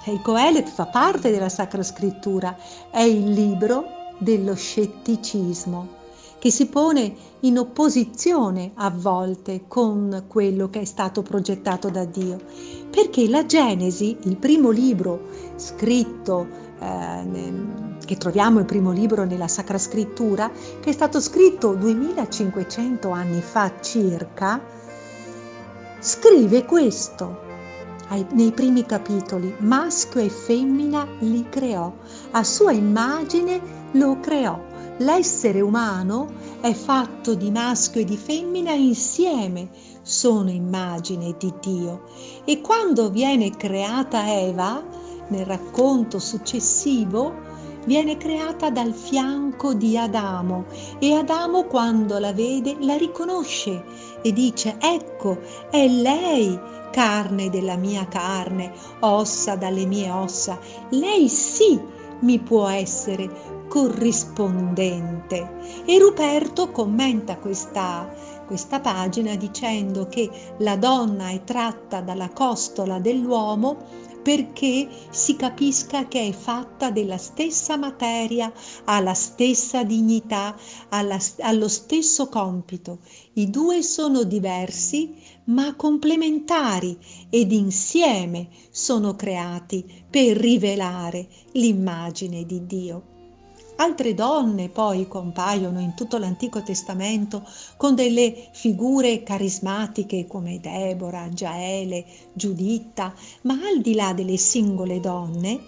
Il 0.07 0.21
Coelet 0.21 0.69
fa 0.69 0.87
parte 0.87 1.31
della 1.31 1.49
Sacra 1.49 1.85
Scrittura, 1.85 2.57
è 2.91 3.03
il 3.03 3.31
libro 3.31 3.85
dello 4.19 4.57
scetticismo 4.57 6.02
che 6.43 6.51
si 6.51 6.67
pone 6.67 7.15
in 7.43 7.57
opposizione 7.57 8.73
a 8.75 8.91
volte 8.91 9.67
con 9.69 10.25
quello 10.27 10.71
che 10.71 10.81
è 10.81 10.85
stato 10.85 11.23
progettato 11.23 11.89
da 11.89 12.05
Dio. 12.05 12.37
Perché 12.91 13.29
la 13.29 13.47
Genesi, 13.47 14.17
il 14.23 14.37
primo 14.39 14.71
libro 14.71 15.29
scritto, 15.55 16.45
eh, 16.81 17.53
che 18.05 18.17
troviamo 18.17 18.59
il 18.59 18.65
primo 18.65 18.91
libro 18.91 19.23
nella 19.23 19.47
Sacra 19.47 19.79
Scrittura, 19.79 20.51
che 20.81 20.91
è 20.91 20.93
stato 20.93 21.21
scritto 21.21 21.75
2500 21.75 23.11
anni 23.11 23.41
fa 23.41 23.81
circa, 23.81 24.61
scrive 26.01 26.65
questo 26.65 27.39
nei 28.33 28.51
primi 28.51 28.85
capitoli, 28.85 29.55
maschio 29.59 30.21
e 30.21 30.29
femmina 30.29 31.07
li 31.21 31.49
creò, 31.49 31.93
a 32.33 32.43
sua 32.43 32.73
immagine 32.73 33.61
lo 33.93 34.19
creò 34.19 34.71
L'essere 35.03 35.61
umano 35.61 36.33
è 36.61 36.73
fatto 36.73 37.35
di 37.35 37.51
maschio 37.51 38.03
e 38.03 38.05
di 38.05 38.17
femmina 38.17 38.71
insieme, 38.71 39.69
sono 40.03 40.49
immagine 40.49 41.35
di 41.39 41.53
Dio. 41.61 42.05
E 42.45 42.61
quando 42.61 43.11
viene 43.11 43.51
creata 43.51 44.33
Eva, 44.33 44.81
nel 45.27 45.45
racconto 45.45 46.21
successivo, 46.21 47.35
viene 47.85 48.17
creata 48.17 48.71
dal 48.71 48.93
fianco 48.93 49.75
di 49.75 49.99
Adamo 49.99 50.67
e 51.01 51.15
Adamo 51.15 51.65
quando 51.65 52.21
la 52.21 52.33
vede 52.33 52.77
la 52.79 52.97
riconosce 52.97 53.83
e 54.23 54.33
dice 54.33 54.77
ecco 54.79 55.41
è 55.69 55.85
lei 55.89 56.57
carne 56.93 57.51
della 57.51 57.77
mia 57.77 58.07
carne, 58.07 58.73
ossa 59.01 59.57
dalle 59.57 59.85
mie 59.85 60.11
ossa, 60.11 60.61
lei 60.91 61.29
sì 61.29 61.81
mi 62.21 62.39
può 62.39 62.69
essere 62.69 63.52
corrispondente. 63.73 65.85
E 65.87 65.99
Ruperto 65.99 66.71
commenta 66.71 67.39
questa, 67.39 68.07
questa 68.47 68.81
pagina 68.81 69.35
dicendo 69.35 70.09
che 70.09 70.29
la 70.59 70.77
donna 70.77 71.31
è 71.31 71.43
tratta 71.43 72.03
dalla 72.03 72.29
costola 72.29 72.99
dell'uomo 72.99 74.11
perché 74.23 74.87
si 75.09 75.37
capisca 75.37 76.07
che 76.07 76.29
è 76.29 76.33
fatta 76.33 76.91
della 76.91 77.17
stessa 77.17 77.79
materia, 77.79 78.53
ha 78.85 79.01
la 79.01 79.15
stessa 79.15 79.85
dignità, 79.85 80.55
ha 80.91 81.53
lo 81.53 81.69
stesso 81.69 82.29
compito. 82.29 82.99
I 83.33 83.49
due 83.49 83.83
sono 83.83 84.25
diversi 84.25 85.15
ma 85.45 85.75
complementari 85.77 86.99
ed 87.31 87.53
insieme 87.53 88.49
sono 88.71 89.17
creati 89.17 90.05
per 90.11 90.37
rivelare 90.37 91.27
l'immagine 91.53 92.45
di 92.45 92.67
Dio. 92.67 93.12
Altre 93.83 94.15
donne 94.15 94.69
poi 94.69 95.09
compaiono 95.09 95.81
in 95.81 95.95
tutto 95.97 96.17
l'Antico 96.17 96.63
Testamento 96.63 97.43
con 97.77 97.97
delle 97.97 98.47
figure 98.53 99.25
carismatiche 99.25 100.29
come 100.29 100.61
Deborah, 100.61 101.29
Giaele, 101.31 102.05
Giuditta, 102.33 103.13
ma 103.41 103.55
al 103.55 103.81
di 103.81 103.95
là 103.95 104.13
delle 104.13 104.37
singole 104.37 105.01
donne, 105.01 105.59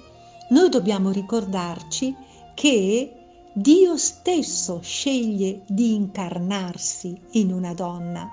noi 0.50 0.68
dobbiamo 0.68 1.10
ricordarci 1.10 2.14
che 2.54 3.12
Dio 3.52 3.96
stesso 3.96 4.78
sceglie 4.80 5.62
di 5.66 5.94
incarnarsi 5.94 7.20
in 7.32 7.52
una 7.52 7.74
donna. 7.74 8.30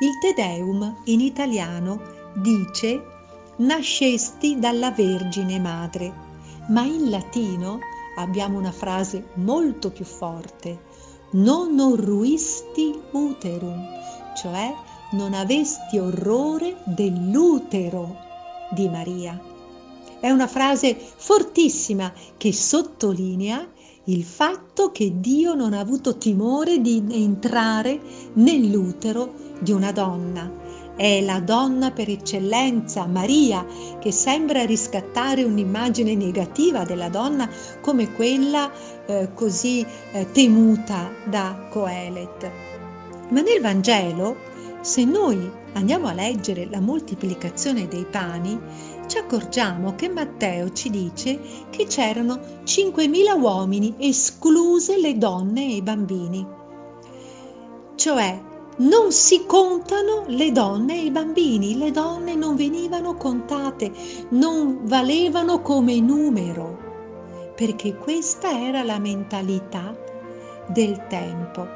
Il 0.00 0.18
Te 0.20 0.40
Deum 0.40 1.02
in 1.06 1.20
italiano 1.20 2.00
dice 2.36 3.02
nascesti 3.56 4.56
dalla 4.60 4.92
Vergine 4.92 5.58
Madre, 5.58 6.12
ma 6.68 6.84
in 6.84 7.10
latino 7.10 7.80
abbiamo 8.16 8.58
una 8.58 8.72
frase 8.72 9.28
molto 9.34 9.90
più 9.90 10.04
forte. 10.04 10.92
non 11.34 11.80
orruisti 11.80 12.94
uterum, 13.10 13.84
cioè 14.36 14.72
non 15.12 15.34
avesti 15.34 15.98
orrore 15.98 16.76
dell'utero 16.84 18.16
di 18.70 18.88
Maria. 18.88 19.40
È 20.20 20.30
una 20.30 20.46
frase 20.46 20.96
fortissima 20.96 22.12
che 22.36 22.52
sottolinea 22.52 23.68
il 24.04 24.22
fatto 24.22 24.92
che 24.92 25.20
Dio 25.20 25.54
non 25.54 25.72
ha 25.72 25.80
avuto 25.80 26.18
timore 26.18 26.80
di 26.80 27.04
entrare 27.10 28.00
nell'utero 28.34 29.32
di 29.58 29.72
una 29.72 29.92
donna. 29.92 30.50
È 30.96 31.20
la 31.22 31.40
donna 31.40 31.90
per 31.90 32.08
eccellenza, 32.08 33.04
Maria, 33.06 33.66
che 33.98 34.12
sembra 34.12 34.64
riscattare 34.64 35.42
un'immagine 35.42 36.14
negativa 36.14 36.84
della 36.84 37.08
donna 37.08 37.50
come 37.80 38.12
quella 38.12 38.70
eh, 39.06 39.30
così 39.34 39.84
eh, 40.12 40.30
temuta 40.30 41.10
da 41.24 41.66
Coelet. 41.68 42.50
Ma 43.30 43.40
nel 43.40 43.60
Vangelo, 43.60 44.36
se 44.82 45.04
noi 45.04 45.50
andiamo 45.72 46.06
a 46.06 46.12
leggere 46.12 46.68
la 46.70 46.80
moltiplicazione 46.80 47.88
dei 47.88 48.06
pani, 48.08 48.56
ci 49.08 49.18
accorgiamo 49.18 49.96
che 49.96 50.08
Matteo 50.08 50.72
ci 50.72 50.90
dice 50.90 51.40
che 51.70 51.86
c'erano 51.86 52.38
5.000 52.64 53.40
uomini, 53.40 53.94
escluse 53.98 54.96
le 54.98 55.18
donne 55.18 55.64
e 55.64 55.74
i 55.74 55.82
bambini. 55.82 56.46
Cioè, 57.96 58.52
non 58.76 59.12
si 59.12 59.44
contano 59.46 60.24
le 60.26 60.50
donne 60.50 60.94
e 60.94 61.04
i 61.04 61.10
bambini, 61.10 61.78
le 61.78 61.92
donne 61.92 62.34
non 62.34 62.56
venivano 62.56 63.14
contate, 63.16 63.92
non 64.30 64.80
valevano 64.82 65.60
come 65.60 66.00
numero, 66.00 67.52
perché 67.54 67.94
questa 67.96 68.60
era 68.60 68.82
la 68.82 68.98
mentalità 68.98 69.96
del 70.66 71.06
tempo, 71.08 71.66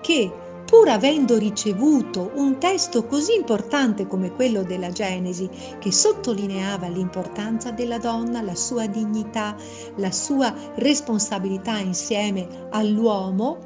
che 0.00 0.32
pur 0.64 0.88
avendo 0.88 1.36
ricevuto 1.36 2.30
un 2.34 2.58
testo 2.58 3.04
così 3.04 3.34
importante 3.34 4.06
come 4.06 4.32
quello 4.32 4.62
della 4.62 4.90
Genesi, 4.90 5.48
che 5.78 5.92
sottolineava 5.92 6.88
l'importanza 6.88 7.70
della 7.70 7.98
donna, 7.98 8.42
la 8.42 8.54
sua 8.54 8.86
dignità, 8.86 9.54
la 9.96 10.12
sua 10.12 10.54
responsabilità 10.76 11.78
insieme 11.78 12.68
all'uomo, 12.70 13.58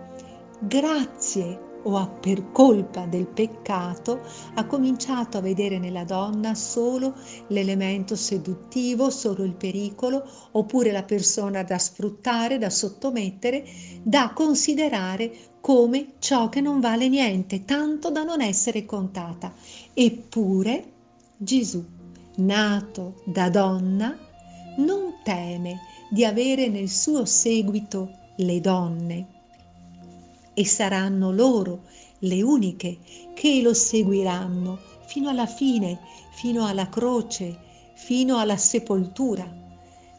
grazie 0.60 1.70
o 1.84 2.08
per 2.20 2.52
colpa 2.52 3.06
del 3.06 3.26
peccato 3.26 4.20
ha 4.54 4.66
cominciato 4.66 5.38
a 5.38 5.40
vedere 5.40 5.78
nella 5.78 6.04
donna 6.04 6.54
solo 6.54 7.14
l'elemento 7.48 8.16
seduttivo, 8.16 9.10
solo 9.10 9.44
il 9.44 9.54
pericolo, 9.54 10.24
oppure 10.52 10.92
la 10.92 11.02
persona 11.02 11.62
da 11.62 11.78
sfruttare, 11.78 12.58
da 12.58 12.70
sottomettere, 12.70 13.64
da 14.02 14.32
considerare 14.34 15.32
come 15.60 16.14
ciò 16.18 16.48
che 16.48 16.60
non 16.60 16.80
vale 16.80 17.08
niente, 17.08 17.64
tanto 17.64 18.10
da 18.10 18.22
non 18.22 18.40
essere 18.40 18.84
contata. 18.84 19.52
Eppure 19.94 20.84
Gesù, 21.36 21.84
nato 22.36 23.22
da 23.24 23.48
donna, 23.48 24.16
non 24.78 25.14
teme 25.22 25.80
di 26.10 26.24
avere 26.24 26.68
nel 26.68 26.88
suo 26.88 27.24
seguito 27.24 28.10
le 28.36 28.60
donne 28.60 29.31
e 30.54 30.66
saranno 30.66 31.30
loro 31.30 31.82
le 32.20 32.42
uniche 32.42 32.98
che 33.34 33.60
lo 33.62 33.74
seguiranno 33.74 34.78
fino 35.06 35.28
alla 35.28 35.46
fine, 35.46 35.98
fino 36.32 36.66
alla 36.66 36.88
croce, 36.88 37.58
fino 37.94 38.38
alla 38.38 38.56
sepoltura. 38.56 39.60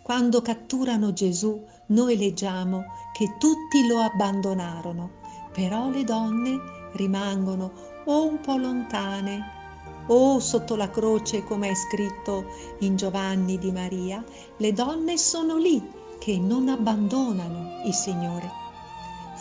Quando 0.02 0.42
catturano 0.42 1.14
Gesù, 1.14 1.64
noi 1.88 2.18
leggiamo 2.18 2.84
che 3.14 3.36
tutti 3.40 3.88
lo 3.88 4.00
abbandonarono 4.00 5.22
però 5.54 5.90
le 5.90 6.04
donne 6.04 6.60
rimangono 6.94 7.72
o 8.06 8.26
un 8.26 8.40
po' 8.42 8.58
lontane 8.58 9.62
o 10.08 10.40
sotto 10.40 10.76
la 10.76 10.90
croce 10.90 11.44
come 11.44 11.70
è 11.70 11.76
scritto 11.76 12.46
in 12.80 12.98
Giovanni 12.98 13.58
di 13.58 13.72
Maria, 13.72 14.22
le 14.58 14.74
donne 14.74 15.18
sono 15.18 15.56
lì 15.56 15.82
che 16.20 16.38
non 16.38 16.68
abbandonano 16.68 17.84
il 17.86 17.94
Signore. 17.94 18.63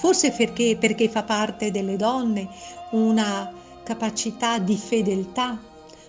Forse 0.03 0.33
perché, 0.33 0.77
perché 0.81 1.09
fa 1.09 1.23
parte 1.23 1.71
delle 1.71 1.95
donne 1.95 2.49
una 2.91 3.53
capacità 3.85 4.59
di 4.59 4.77
fedeltà. 4.77 5.57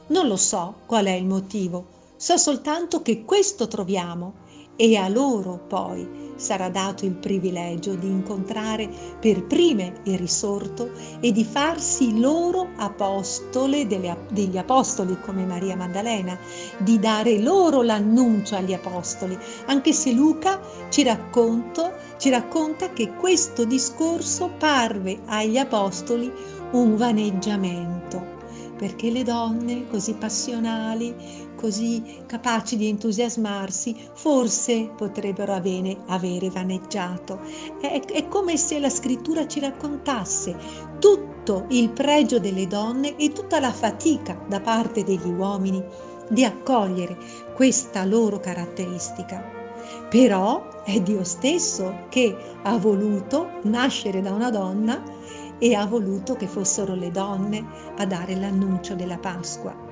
Non 0.08 0.26
lo 0.26 0.36
so 0.36 0.78
qual 0.88 1.06
è 1.06 1.12
il 1.12 1.28
motivo, 1.28 1.86
so 2.16 2.36
soltanto 2.38 3.04
che 3.04 3.24
questo 3.24 3.68
troviamo 3.68 4.34
e 4.76 4.96
a 4.98 5.08
loro 5.08 5.60
poi 5.68 6.32
sarà 6.36 6.70
dato 6.70 7.06
il 7.06 7.14
privilegio 7.14 7.94
di 7.96 8.08
incontrare 8.08 8.90
per 9.20 9.46
prime 9.46 10.02
il 10.04 10.18
risorto 10.18 10.92
e 11.20 11.32
di 11.32 11.44
farsi 11.44 12.20
loro 12.20 12.70
apostole 12.78 13.86
delle, 13.88 14.18
degli 14.32 14.58
apostoli 14.58 15.18
come 15.22 15.46
Maria 15.46 15.76
Maddalena, 15.76 16.38
di 16.80 17.00
dare 17.00 17.40
loro 17.40 17.82
l'annuncio 17.82 18.56
agli 18.56 18.74
apostoli, 18.74 19.38
anche 19.68 19.94
se 19.94 20.12
Luca 20.12 20.60
ci, 20.90 21.04
racconto, 21.04 21.94
ci 22.18 22.30
racconta 22.30 22.92
che 22.92 23.14
questo 23.14 23.66
discorso 23.66 24.52
parve 24.58 25.20
agli 25.26 25.58
apostoli 25.58 26.32
un 26.72 26.96
vaneggiamento 26.96 28.42
perché 28.76 29.12
le 29.12 29.24
donne 29.24 29.88
così 29.90 30.14
passionali, 30.14 31.16
così 31.64 32.04
capaci 32.26 32.76
di 32.76 32.90
entusiasmarsi, 32.90 33.96
forse 34.16 34.92
potrebbero 34.98 35.54
avere, 35.54 35.96
avere 36.08 36.50
vaneggiato. 36.50 37.40
È, 37.80 38.02
è 38.02 38.28
come 38.28 38.58
se 38.58 38.80
la 38.80 38.90
scrittura 38.90 39.48
ci 39.48 39.62
raccontasse 39.62 40.58
tutto 41.00 41.66
il 41.70 41.90
pregio 41.92 42.38
delle 42.38 42.68
donne 42.68 43.16
e 43.16 43.32
tutta 43.32 43.62
la 43.62 43.72
fatica 43.72 44.44
da 44.46 44.60
parte 44.60 45.06
degli 45.06 45.30
uomini 45.30 45.82
di 46.28 46.44
accogliere 46.44 47.16
questa 47.56 48.04
loro 48.04 48.42
caratteristica. 48.42 49.42
Però 50.10 50.84
è 50.84 51.00
Dio 51.00 51.24
stesso 51.24 52.08
che 52.10 52.36
ha 52.62 52.78
voluto 52.78 53.60
nascere 53.64 54.22
da 54.22 54.34
una 54.34 54.50
donna 54.50 55.02
e 55.60 55.76
ha 55.76 55.86
voluto 55.86 56.36
che 56.36 56.48
fossero 56.48 56.94
le 56.94 57.10
donne 57.10 57.66
a 57.96 58.06
dare 58.06 58.36
l'annuncio 58.36 58.96
della 58.96 59.18
Pasqua. 59.18 59.83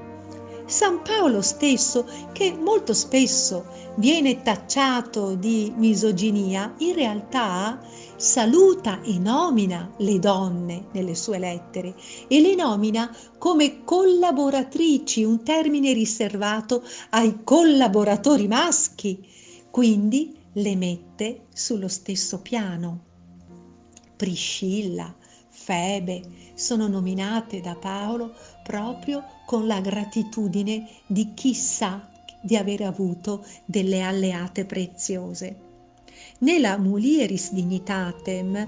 San 0.72 1.02
Paolo 1.02 1.42
stesso, 1.42 2.08
che 2.32 2.54
molto 2.54 2.94
spesso 2.94 3.66
viene 3.96 4.42
tacciato 4.42 5.36
di 5.36 5.74
misoginia, 5.76 6.74
in 6.78 6.94
realtà 6.94 7.78
saluta 8.16 9.02
e 9.02 9.20
nomina 9.20 9.94
le 9.98 10.18
donne 10.18 10.86
nelle 10.94 11.14
sue 11.14 11.40
lettere 11.40 11.94
e 12.28 12.40
le 12.40 12.56
nomina 12.56 13.14
come 13.38 13.84
collaboratrici, 13.84 15.26
un 15.26 15.44
termine 15.44 15.92
riservato 15.92 16.84
ai 17.10 17.44
collaboratori 17.44 18.48
maschi, 18.48 19.28
quindi 19.70 20.34
le 20.54 20.76
mette 20.78 21.48
sullo 21.54 21.90
stesso 21.90 22.40
piano. 22.40 23.10
Priscilla, 24.16 25.14
Febe 25.64 26.24
sono 26.56 26.88
nominate 26.88 27.62
da 27.62 27.76
Paolo 27.76 28.34
proprio 28.64 29.24
con 29.46 29.68
la 29.68 29.80
gratitudine 29.80 30.88
di 31.06 31.36
chi 31.36 31.54
sa 31.54 32.10
di 32.42 32.58
aver 32.58 32.82
avuto 32.82 33.46
delle 33.64 34.02
alleate 34.02 34.66
preziose. 34.66 35.70
Nella 36.40 36.80
Mulieris 36.80 37.52
Dignitatem, 37.52 38.68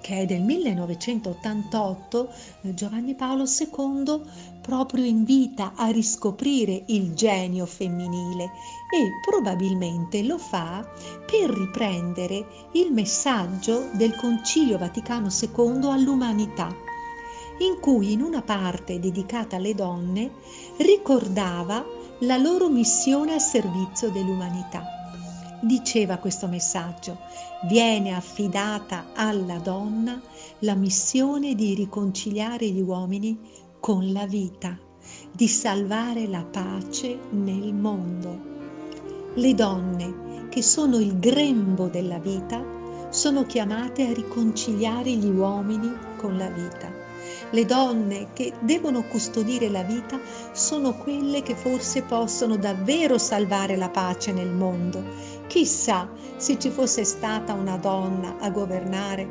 che 0.00 0.20
è 0.20 0.24
del 0.24 0.40
1988, 0.40 2.32
Giovanni 2.62 3.14
Paolo 3.14 3.44
II 3.44 4.22
proprio 4.70 5.04
invita 5.04 5.72
a 5.74 5.88
riscoprire 5.88 6.84
il 6.86 7.12
genio 7.14 7.66
femminile 7.66 8.44
e 8.88 9.18
probabilmente 9.20 10.22
lo 10.22 10.38
fa 10.38 10.88
per 11.26 11.50
riprendere 11.50 12.68
il 12.74 12.92
messaggio 12.92 13.88
del 13.94 14.14
Concilio 14.14 14.78
Vaticano 14.78 15.26
II 15.28 15.90
all'umanità 15.90 16.68
in 17.58 17.80
cui 17.80 18.12
in 18.12 18.22
una 18.22 18.42
parte 18.42 19.00
dedicata 19.00 19.56
alle 19.56 19.74
donne 19.74 20.30
ricordava 20.76 21.84
la 22.20 22.36
loro 22.36 22.68
missione 22.68 23.34
a 23.34 23.40
servizio 23.40 24.10
dell'umanità. 24.10 24.84
Diceva 25.62 26.18
questo 26.18 26.46
messaggio, 26.46 27.18
viene 27.68 28.14
affidata 28.14 29.06
alla 29.14 29.58
donna 29.58 30.22
la 30.60 30.74
missione 30.74 31.56
di 31.56 31.74
riconciliare 31.74 32.68
gli 32.68 32.80
uomini 32.80 33.68
con 33.80 34.12
la 34.12 34.26
vita, 34.26 34.78
di 35.32 35.48
salvare 35.48 36.26
la 36.26 36.44
pace 36.44 37.18
nel 37.30 37.72
mondo. 37.72 38.38
Le 39.34 39.54
donne, 39.54 40.48
che 40.50 40.62
sono 40.62 40.98
il 40.98 41.18
grembo 41.18 41.88
della 41.88 42.18
vita, 42.18 42.62
sono 43.08 43.46
chiamate 43.46 44.06
a 44.06 44.12
riconciliare 44.12 45.10
gli 45.12 45.30
uomini 45.30 45.90
con 46.18 46.36
la 46.36 46.50
vita. 46.50 46.92
Le 47.50 47.64
donne 47.64 48.28
che 48.34 48.52
devono 48.60 49.02
custodire 49.04 49.70
la 49.70 49.82
vita 49.82 50.20
sono 50.52 50.94
quelle 50.94 51.42
che 51.42 51.56
forse 51.56 52.02
possono 52.02 52.56
davvero 52.56 53.16
salvare 53.16 53.76
la 53.76 53.88
pace 53.88 54.30
nel 54.30 54.50
mondo. 54.50 55.02
Chissà 55.46 56.06
se 56.36 56.58
ci 56.58 56.68
fosse 56.68 57.04
stata 57.04 57.54
una 57.54 57.78
donna 57.78 58.36
a 58.40 58.50
governare 58.50 59.26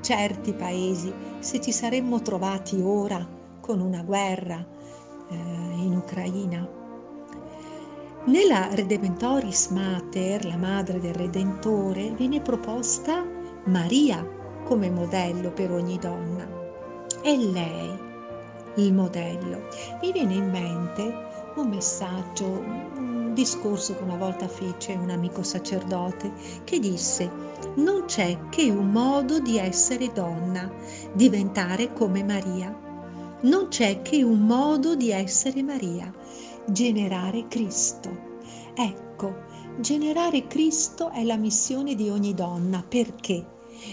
certi 0.00 0.52
paesi, 0.52 1.12
se 1.38 1.60
ci 1.60 1.70
saremmo 1.70 2.20
trovati 2.20 2.80
ora 2.82 3.33
con 3.64 3.80
una 3.80 4.02
guerra 4.02 4.62
eh, 5.30 5.34
in 5.34 5.96
Ucraina. 5.96 6.68
Nella 8.26 8.68
Redentoris 8.74 9.68
Mater, 9.68 10.44
la 10.44 10.58
madre 10.58 11.00
del 11.00 11.14
Redentore, 11.14 12.10
viene 12.10 12.42
proposta 12.42 13.24
Maria 13.64 14.22
come 14.64 14.90
modello 14.90 15.50
per 15.50 15.72
ogni 15.72 15.98
donna. 15.98 16.46
È 17.22 17.34
lei 17.34 17.98
il 18.74 18.92
modello. 18.92 19.68
Mi 20.02 20.12
viene 20.12 20.34
in 20.34 20.50
mente 20.50 21.14
un 21.56 21.68
messaggio, 21.70 22.44
un 22.44 23.32
discorso 23.32 23.96
che 23.96 24.02
una 24.02 24.16
volta 24.16 24.46
fece 24.46 24.92
un 24.92 25.08
amico 25.08 25.42
sacerdote 25.42 26.30
che 26.64 26.78
disse 26.78 27.30
non 27.76 28.04
c'è 28.04 28.36
che 28.50 28.70
un 28.70 28.90
modo 28.90 29.40
di 29.40 29.56
essere 29.56 30.12
donna, 30.12 30.70
diventare 31.14 31.94
come 31.94 32.22
Maria. 32.22 32.92
Non 33.44 33.68
c'è 33.68 34.00
che 34.00 34.22
un 34.22 34.40
modo 34.40 34.96
di 34.96 35.10
essere 35.10 35.62
Maria, 35.62 36.10
generare 36.66 37.46
Cristo. 37.46 38.10
Ecco, 38.74 39.34
generare 39.80 40.46
Cristo 40.46 41.10
è 41.10 41.22
la 41.24 41.36
missione 41.36 41.94
di 41.94 42.08
ogni 42.08 42.32
donna. 42.32 42.82
Perché? 42.82 43.52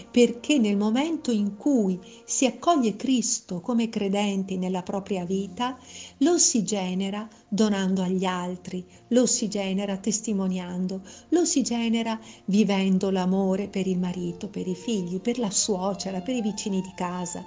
perché 0.09 0.57
nel 0.57 0.77
momento 0.77 1.31
in 1.31 1.57
cui 1.57 1.99
si 2.23 2.45
accoglie 2.45 2.95
Cristo 2.95 3.59
come 3.59 3.89
credenti 3.89 4.57
nella 4.57 4.83
propria 4.83 5.25
vita, 5.25 5.77
lo 6.19 6.37
si 6.37 6.63
genera 6.63 7.27
donando 7.47 8.01
agli 8.01 8.23
altri, 8.23 8.85
lo 9.09 9.25
si 9.25 9.49
genera 9.49 9.97
testimoniando, 9.97 11.01
lo 11.29 11.43
si 11.43 11.61
genera 11.61 12.17
vivendo 12.45 13.09
l'amore 13.09 13.67
per 13.67 13.87
il 13.87 13.99
marito, 13.99 14.47
per 14.47 14.67
i 14.67 14.75
figli, 14.75 15.19
per 15.19 15.37
la 15.39 15.51
suocera, 15.51 16.21
per 16.21 16.35
i 16.35 16.41
vicini 16.41 16.79
di 16.79 16.91
casa. 16.95 17.43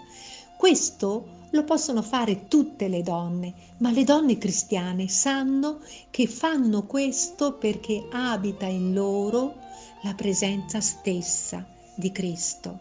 Questo 0.58 1.42
lo 1.54 1.62
possono 1.62 2.02
fare 2.02 2.48
tutte 2.48 2.88
le 2.88 3.02
donne, 3.02 3.54
ma 3.78 3.92
le 3.92 4.02
donne 4.02 4.38
cristiane 4.38 5.08
sanno 5.08 5.78
che 6.10 6.26
fanno 6.26 6.84
questo 6.84 7.54
perché 7.54 8.08
abita 8.10 8.66
in 8.66 8.92
loro 8.92 9.54
la 10.02 10.14
presenza 10.14 10.80
stessa 10.80 11.64
di 11.94 12.10
Cristo. 12.10 12.80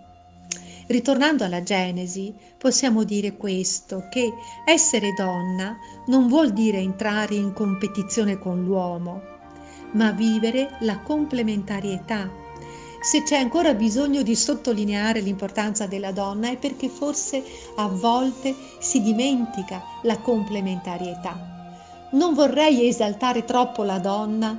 Ritornando 0.87 1.43
alla 1.43 1.61
Genesi, 1.61 2.33
possiamo 2.57 3.03
dire 3.03 3.37
questo, 3.37 4.07
che 4.09 4.33
essere 4.65 5.13
donna 5.13 5.77
non 6.07 6.27
vuol 6.27 6.51
dire 6.51 6.79
entrare 6.79 7.35
in 7.35 7.53
competizione 7.53 8.39
con 8.39 8.63
l'uomo, 8.63 9.21
ma 9.91 10.11
vivere 10.11 10.77
la 10.79 10.99
complementarietà. 10.99 12.41
Se 13.03 13.21
c'è 13.21 13.35
ancora 13.35 13.73
bisogno 13.73 14.21
di 14.21 14.33
sottolineare 14.33 15.19
l'importanza 15.19 15.87
della 15.87 16.13
donna 16.13 16.49
è 16.49 16.57
perché 16.57 16.87
forse 16.87 17.43
a 17.75 17.89
volte 17.89 18.55
si 18.79 19.01
dimentica 19.01 19.83
la 20.03 20.17
complementarietà. 20.19 22.07
Non 22.11 22.33
vorrei 22.33 22.87
esaltare 22.87 23.43
troppo 23.43 23.83
la 23.83 23.99
donna 23.99 24.57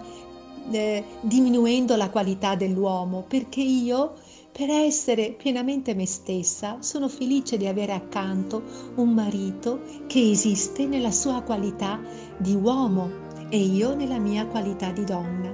eh, 0.70 1.04
diminuendo 1.22 1.96
la 1.96 2.10
qualità 2.10 2.54
dell'uomo, 2.54 3.24
perché 3.26 3.62
io 3.62 4.12
per 4.52 4.68
essere 4.68 5.30
pienamente 5.30 5.94
me 5.94 6.04
stessa, 6.04 6.76
sono 6.80 7.08
felice 7.08 7.56
di 7.56 7.66
avere 7.66 7.92
accanto 7.92 8.62
un 8.96 9.08
marito 9.14 9.80
che 10.06 10.30
esiste 10.30 10.84
nella 10.84 11.12
sua 11.12 11.40
qualità 11.40 11.98
di 12.36 12.54
uomo 12.54 13.10
e 13.48 13.56
io 13.56 13.94
nella 13.94 14.18
mia 14.18 14.44
qualità 14.46 14.90
di 14.90 15.04
donna. 15.04 15.50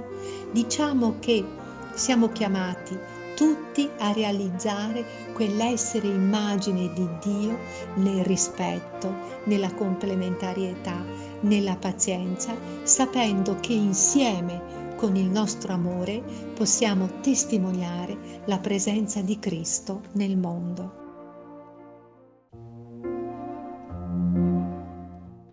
Diciamo 0.51 1.15
che 1.19 1.59
siamo 2.01 2.29
chiamati 2.29 2.97
tutti 3.35 3.87
a 3.99 4.11
realizzare 4.11 5.05
quell'essere 5.33 6.07
immagine 6.07 6.91
di 6.93 7.07
Dio 7.21 7.59
nel 7.97 8.25
rispetto, 8.25 9.13
nella 9.43 9.71
complementarietà, 9.75 10.99
nella 11.41 11.75
pazienza, 11.75 12.55
sapendo 12.81 13.55
che 13.59 13.73
insieme 13.73 14.95
con 14.95 15.15
il 15.15 15.29
nostro 15.29 15.73
amore 15.73 16.23
possiamo 16.55 17.07
testimoniare 17.21 18.41
la 18.45 18.57
presenza 18.57 19.21
di 19.21 19.37
Cristo 19.37 20.01
nel 20.13 20.37
mondo. 20.37 21.00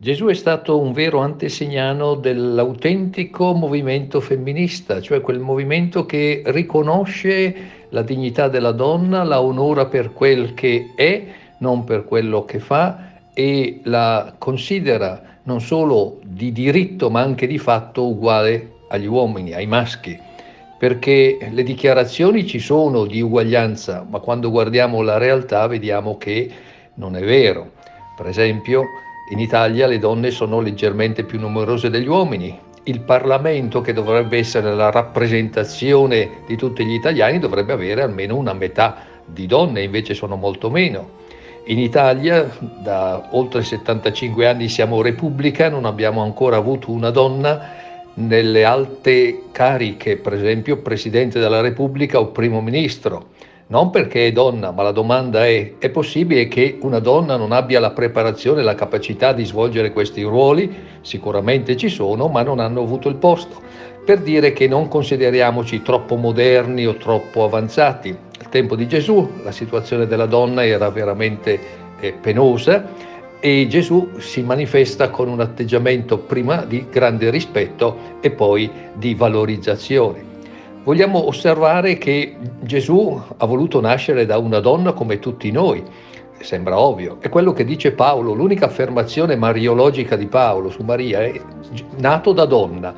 Gesù 0.08 0.24
è 0.28 0.34
stato 0.34 0.80
un 0.80 0.92
vero 0.92 1.18
antesignano 1.18 2.14
dell'autentico 2.14 3.52
movimento 3.52 4.22
femminista, 4.22 5.02
cioè 5.02 5.20
quel 5.20 5.38
movimento 5.38 6.06
che 6.06 6.40
riconosce 6.46 7.54
la 7.90 8.00
dignità 8.00 8.48
della 8.48 8.72
donna, 8.72 9.22
la 9.22 9.42
onora 9.42 9.84
per 9.84 10.14
quel 10.14 10.54
che 10.54 10.94
è, 10.96 11.24
non 11.58 11.84
per 11.84 12.06
quello 12.06 12.46
che 12.46 12.58
fa 12.58 13.18
e 13.34 13.80
la 13.82 14.34
considera 14.38 15.40
non 15.42 15.60
solo 15.60 16.20
di 16.24 16.52
diritto 16.52 17.10
ma 17.10 17.20
anche 17.20 17.46
di 17.46 17.58
fatto 17.58 18.06
uguale 18.06 18.76
agli 18.88 19.04
uomini, 19.04 19.52
ai 19.52 19.66
maschi, 19.66 20.18
perché 20.78 21.36
le 21.50 21.62
dichiarazioni 21.62 22.46
ci 22.46 22.60
sono 22.60 23.04
di 23.04 23.20
uguaglianza, 23.20 24.06
ma 24.08 24.20
quando 24.20 24.50
guardiamo 24.50 25.02
la 25.02 25.18
realtà 25.18 25.66
vediamo 25.66 26.16
che 26.16 26.50
non 26.94 27.14
è 27.14 27.20
vero. 27.20 27.72
Per 28.16 28.26
esempio, 28.26 28.84
in 29.30 29.38
Italia 29.40 29.86
le 29.86 29.98
donne 29.98 30.30
sono 30.30 30.60
leggermente 30.60 31.24
più 31.24 31.38
numerose 31.38 31.90
degli 31.90 32.08
uomini. 32.08 32.58
Il 32.84 33.00
Parlamento, 33.00 33.82
che 33.82 33.92
dovrebbe 33.92 34.38
essere 34.38 34.74
la 34.74 34.90
rappresentazione 34.90 36.42
di 36.46 36.56
tutti 36.56 36.84
gli 36.84 36.94
italiani, 36.94 37.38
dovrebbe 37.38 37.74
avere 37.74 38.02
almeno 38.02 38.36
una 38.36 38.54
metà 38.54 39.04
di 39.26 39.46
donne, 39.46 39.82
invece 39.82 40.14
sono 40.14 40.36
molto 40.36 40.70
meno. 40.70 41.16
In 41.66 41.78
Italia 41.78 42.50
da 42.58 43.28
oltre 43.32 43.62
75 43.62 44.46
anni 44.46 44.70
siamo 44.70 45.02
repubblica, 45.02 45.68
non 45.68 45.84
abbiamo 45.84 46.22
ancora 46.22 46.56
avuto 46.56 46.90
una 46.90 47.10
donna 47.10 47.60
nelle 48.14 48.64
alte 48.64 49.42
cariche, 49.52 50.16
per 50.16 50.32
esempio 50.32 50.78
Presidente 50.78 51.38
della 51.38 51.60
Repubblica 51.60 52.18
o 52.18 52.28
Primo 52.28 52.62
Ministro. 52.62 53.26
Non 53.70 53.90
perché 53.90 54.26
è 54.26 54.32
donna, 54.32 54.70
ma 54.70 54.82
la 54.82 54.92
domanda 54.92 55.46
è, 55.46 55.74
è 55.78 55.90
possibile 55.90 56.48
che 56.48 56.78
una 56.80 57.00
donna 57.00 57.36
non 57.36 57.52
abbia 57.52 57.78
la 57.80 57.90
preparazione 57.90 58.60
e 58.60 58.64
la 58.64 58.74
capacità 58.74 59.34
di 59.34 59.44
svolgere 59.44 59.92
questi 59.92 60.22
ruoli? 60.22 60.74
Sicuramente 61.02 61.76
ci 61.76 61.90
sono, 61.90 62.28
ma 62.28 62.42
non 62.42 62.60
hanno 62.60 62.80
avuto 62.80 63.10
il 63.10 63.16
posto. 63.16 63.60
Per 64.06 64.20
dire 64.20 64.54
che 64.54 64.66
non 64.68 64.88
consideriamoci 64.88 65.82
troppo 65.82 66.16
moderni 66.16 66.86
o 66.86 66.94
troppo 66.94 67.44
avanzati. 67.44 68.16
Al 68.40 68.48
tempo 68.48 68.74
di 68.74 68.88
Gesù 68.88 69.32
la 69.42 69.52
situazione 69.52 70.06
della 70.06 70.24
donna 70.24 70.64
era 70.64 70.88
veramente 70.88 71.60
eh, 72.00 72.12
penosa 72.12 72.88
e 73.38 73.66
Gesù 73.68 74.12
si 74.16 74.40
manifesta 74.40 75.10
con 75.10 75.28
un 75.28 75.40
atteggiamento 75.40 76.16
prima 76.16 76.64
di 76.64 76.86
grande 76.90 77.28
rispetto 77.28 78.16
e 78.22 78.30
poi 78.30 78.70
di 78.94 79.14
valorizzazione. 79.14 80.27
Vogliamo 80.88 81.26
osservare 81.26 81.98
che 81.98 82.34
Gesù 82.60 83.20
ha 83.36 83.44
voluto 83.44 83.78
nascere 83.78 84.24
da 84.24 84.38
una 84.38 84.58
donna 84.58 84.94
come 84.94 85.18
tutti 85.18 85.50
noi, 85.50 85.84
sembra 86.40 86.78
ovvio, 86.78 87.18
è 87.20 87.28
quello 87.28 87.52
che 87.52 87.66
dice 87.66 87.92
Paolo, 87.92 88.32
l'unica 88.32 88.64
affermazione 88.64 89.36
mariologica 89.36 90.16
di 90.16 90.24
Paolo 90.28 90.70
su 90.70 90.82
Maria 90.84 91.20
è 91.20 91.38
nato 91.98 92.32
da 92.32 92.46
donna. 92.46 92.94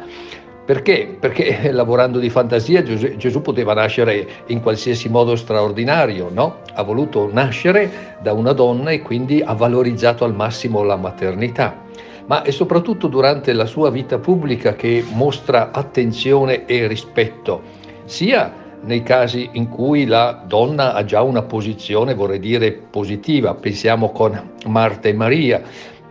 Perché? 0.65 1.17
Perché 1.19 1.69
lavorando 1.75 2.21
di 2.21 2.31
fantasia 2.31 2.85
Gesù, 2.85 3.43
poteva 3.43 3.75
nascere 3.75 4.25
in 4.47 4.61
qualsiasi 4.61 5.09
modo 5.09 5.35
straordinario, 5.35 6.31
no? 6.33 6.59
Ha 6.75 6.85
voluto 6.85 7.29
nascere 7.33 8.19
da 8.23 8.33
una 8.33 8.53
donna 8.53 8.93
e 8.93 9.03
quindi 9.03 9.43
ha 9.43 9.55
valorizzato 9.55 10.25
al 10.25 10.37
massimo 10.37 10.85
la 10.85 10.95
maternità. 10.95 11.89
Ma 12.27 12.43
è 12.43 12.53
soprattutto 12.53 13.09
durante 13.09 13.53
la 13.53 13.67
sua 13.67 13.91
vita 13.91 14.21
pubblica 14.21 14.75
che 14.75 15.05
mostra 15.13 15.73
attenzione 15.73 16.67
e 16.67 16.87
rispetto, 16.87 17.80
sia 18.11 18.53
nei 18.83 19.05
casi 19.05 19.49
in 19.53 19.69
cui 19.69 20.05
la 20.05 20.43
donna 20.45 20.95
ha 20.95 21.05
già 21.05 21.23
una 21.23 21.43
posizione, 21.43 22.15
vorrei 22.15 22.41
dire, 22.41 22.73
positiva, 22.73 23.55
pensiamo 23.55 24.11
con 24.11 24.53
Marta 24.67 25.09
e 25.09 25.13
Maria, 25.13 25.63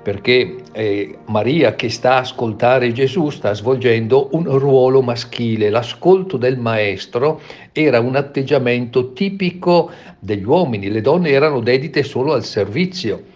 perché 0.01 0.55
eh, 0.71 1.17
Maria 1.25 1.75
che 1.75 1.89
sta 1.89 2.15
a 2.15 2.19
ascoltare 2.19 2.93
Gesù 2.93 3.29
sta 3.31 3.53
svolgendo 3.53 4.29
un 4.31 4.57
ruolo 4.57 5.01
maschile. 5.01 5.69
L'ascolto 5.69 6.37
del 6.37 6.57
maestro 6.57 7.41
era 7.73 7.99
un 7.99 8.15
atteggiamento 8.15 9.11
tipico 9.11 9.91
degli 10.19 10.45
uomini, 10.45 10.89
le 10.89 11.01
donne 11.01 11.31
erano 11.31 11.59
dedite 11.59 12.03
solo 12.03 12.31
al 12.31 12.45
servizio. 12.45 13.28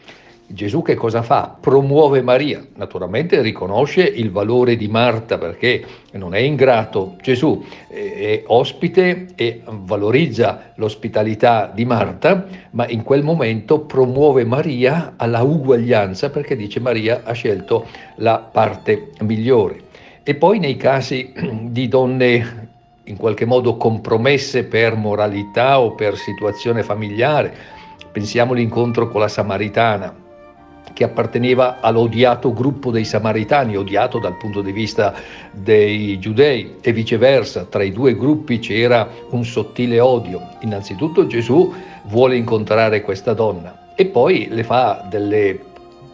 Gesù 0.54 0.84
che 0.84 0.94
cosa 0.94 1.24
fa? 1.24 1.58
Promuove 1.60 2.22
Maria, 2.22 2.64
naturalmente 2.76 3.42
riconosce 3.42 4.04
il 4.04 4.30
valore 4.30 4.76
di 4.76 4.88
Marta 4.88 5.40
perché 5.40 5.84
non 6.12 6.36
è 6.36 6.40
ingrato. 6.40 7.16
Gesù 7.24 7.66
è 7.90 8.44
ospite 8.46 9.30
e 9.34 9.64
valorizza 9.66 10.74
l'ospitalità 10.76 11.72
di 11.74 11.86
Marta, 11.86 12.46
ma 12.72 12.88
in 12.88 13.02
quel 13.02 13.24
momento 13.24 13.80
promuove 13.80 14.46
Maria 14.46 15.16
alla 15.18 15.42
uguaglianza 15.42 16.30
perché 16.30 16.56
dice 16.56 16.80
Maria 16.80 17.22
ha 17.24 17.32
scelto 17.32 17.88
la 18.18 18.38
parte 18.38 19.10
migliore. 19.22 19.82
E 20.22 20.36
poi 20.36 20.60
nei 20.60 20.78
casi 20.78 21.34
di 21.64 21.88
donne 21.88 22.70
in 23.06 23.18
qualche 23.18 23.46
modo 23.46 23.76
compromesse 23.76 24.66
per 24.66 24.96
moralità 24.96 25.80
o 25.80 25.96
per 25.96 26.16
situazione 26.16 26.84
familiare. 26.84 27.54
Pensiamo 28.12 28.54
all'incontro 28.54 29.10
con 29.10 29.20
la 29.20 29.28
Samaritana, 29.28 30.22
che 30.92 31.04
apparteneva 31.04 31.78
all'odiato 31.80 32.54
gruppo 32.54 32.92
dei 32.92 33.06
Samaritani, 33.06 33.78
odiato 33.78 34.20
dal 34.20 34.38
punto 34.38 34.62
di 34.62 34.72
vista 34.72 35.14
dei 35.52 36.20
giudei, 36.20 36.76
e 36.82 36.92
viceversa, 36.92 37.66
tra 37.66 37.84
i 37.84 37.92
due 37.92 38.16
gruppi 38.16 38.60
c'era 38.60 39.08
un 39.30 39.44
sottile 39.46 40.00
odio. 40.00 40.50
Innanzitutto 40.62 41.26
Gesù 41.26 41.74
vuole 42.04 42.36
incontrare 42.36 43.02
questa 43.02 43.34
donna 43.34 43.94
e 43.96 44.06
poi 44.06 44.48
le 44.50 44.64
fa 44.64 45.06
delle 45.10 45.58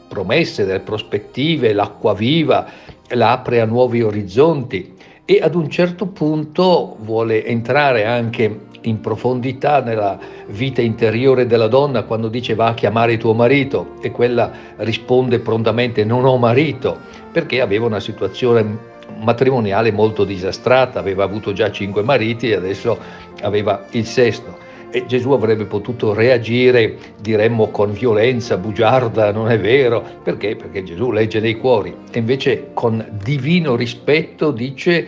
promesse, 0.07 0.65
delle 0.65 0.79
prospettive, 0.79 1.73
l'acqua 1.73 2.13
viva, 2.13 2.65
la 3.09 3.31
apre 3.31 3.61
a 3.61 3.65
nuovi 3.65 4.01
orizzonti 4.01 4.95
e 5.25 5.39
ad 5.41 5.55
un 5.55 5.69
certo 5.69 6.07
punto 6.07 6.97
vuole 7.01 7.45
entrare 7.45 8.05
anche 8.05 8.67
in 8.81 9.01
profondità 9.01 9.81
nella 9.81 10.17
vita 10.47 10.81
interiore 10.81 11.45
della 11.45 11.67
donna 11.67 12.03
quando 12.03 12.27
dice 12.27 12.55
va 12.55 12.67
a 12.67 12.73
chiamare 12.73 13.17
tuo 13.17 13.33
marito 13.33 13.95
e 14.01 14.11
quella 14.11 14.51
risponde 14.77 15.39
prontamente 15.39 16.03
non 16.03 16.25
ho 16.25 16.37
marito 16.37 16.97
perché 17.31 17.61
aveva 17.61 17.85
una 17.85 17.99
situazione 17.99 18.87
matrimoniale 19.17 19.91
molto 19.91 20.23
disastrata, 20.23 20.99
aveva 20.99 21.23
avuto 21.23 21.53
già 21.53 21.71
cinque 21.71 22.03
mariti 22.03 22.49
e 22.49 22.55
adesso 22.55 22.97
aveva 23.41 23.85
il 23.91 24.05
sesto. 24.05 24.67
E 24.91 25.05
Gesù 25.05 25.31
avrebbe 25.31 25.65
potuto 25.65 26.13
reagire, 26.13 26.97
diremmo, 27.21 27.69
con 27.69 27.91
violenza, 27.91 28.57
bugiarda, 28.57 29.31
non 29.31 29.51
è 29.51 29.59
vero, 29.59 30.03
perché? 30.23 30.55
Perché 30.55 30.83
Gesù 30.83 31.11
legge 31.11 31.39
nei 31.39 31.57
cuori 31.57 31.95
e 32.09 32.17
invece 32.17 32.69
con 32.73 33.05
divino 33.21 33.75
rispetto 33.75 34.49
dice 34.49 35.07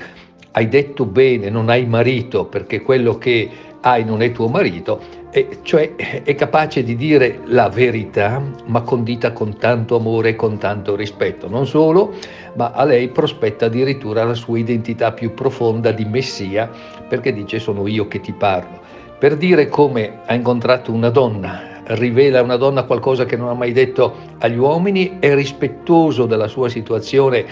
hai 0.51 0.67
detto 0.67 1.05
bene, 1.05 1.49
non 1.49 1.69
hai 1.69 1.85
marito 1.85 2.45
perché 2.45 2.81
quello 2.81 3.17
che 3.17 3.49
hai 3.81 4.03
non 4.05 4.21
è 4.21 4.31
tuo 4.31 4.47
marito, 4.47 4.99
e 5.31 5.59
cioè 5.63 5.95
è 5.95 6.35
capace 6.35 6.83
di 6.83 6.95
dire 6.95 7.39
la 7.45 7.69
verità, 7.69 8.41
ma 8.65 8.81
condita 8.81 9.31
con 9.31 9.57
tanto 9.57 9.95
amore 9.95 10.29
e 10.29 10.35
con 10.35 10.57
tanto 10.57 10.95
rispetto. 10.95 11.49
Non 11.49 11.65
solo, 11.65 12.13
ma 12.55 12.71
a 12.71 12.83
lei 12.83 13.07
prospetta 13.09 13.65
addirittura 13.65 14.23
la 14.23 14.33
sua 14.33 14.59
identità 14.59 15.13
più 15.13 15.33
profonda 15.33 15.91
di 15.91 16.05
Messia, 16.05 16.69
perché 17.07 17.33
dice 17.33 17.59
sono 17.59 17.87
io 17.87 18.07
che 18.07 18.19
ti 18.19 18.33
parlo. 18.33 18.79
Per 19.17 19.37
dire 19.37 19.67
come 19.67 20.19
ha 20.25 20.33
incontrato 20.33 20.91
una 20.91 21.09
donna, 21.09 21.69
rivela 21.85 22.39
a 22.39 22.43
una 22.43 22.57
donna 22.57 22.83
qualcosa 22.83 23.25
che 23.25 23.37
non 23.37 23.49
ha 23.49 23.53
mai 23.53 23.71
detto 23.71 24.13
agli 24.39 24.57
uomini, 24.57 25.17
è 25.19 25.33
rispettoso 25.33 26.25
della 26.25 26.47
sua 26.47 26.69
situazione 26.69 27.45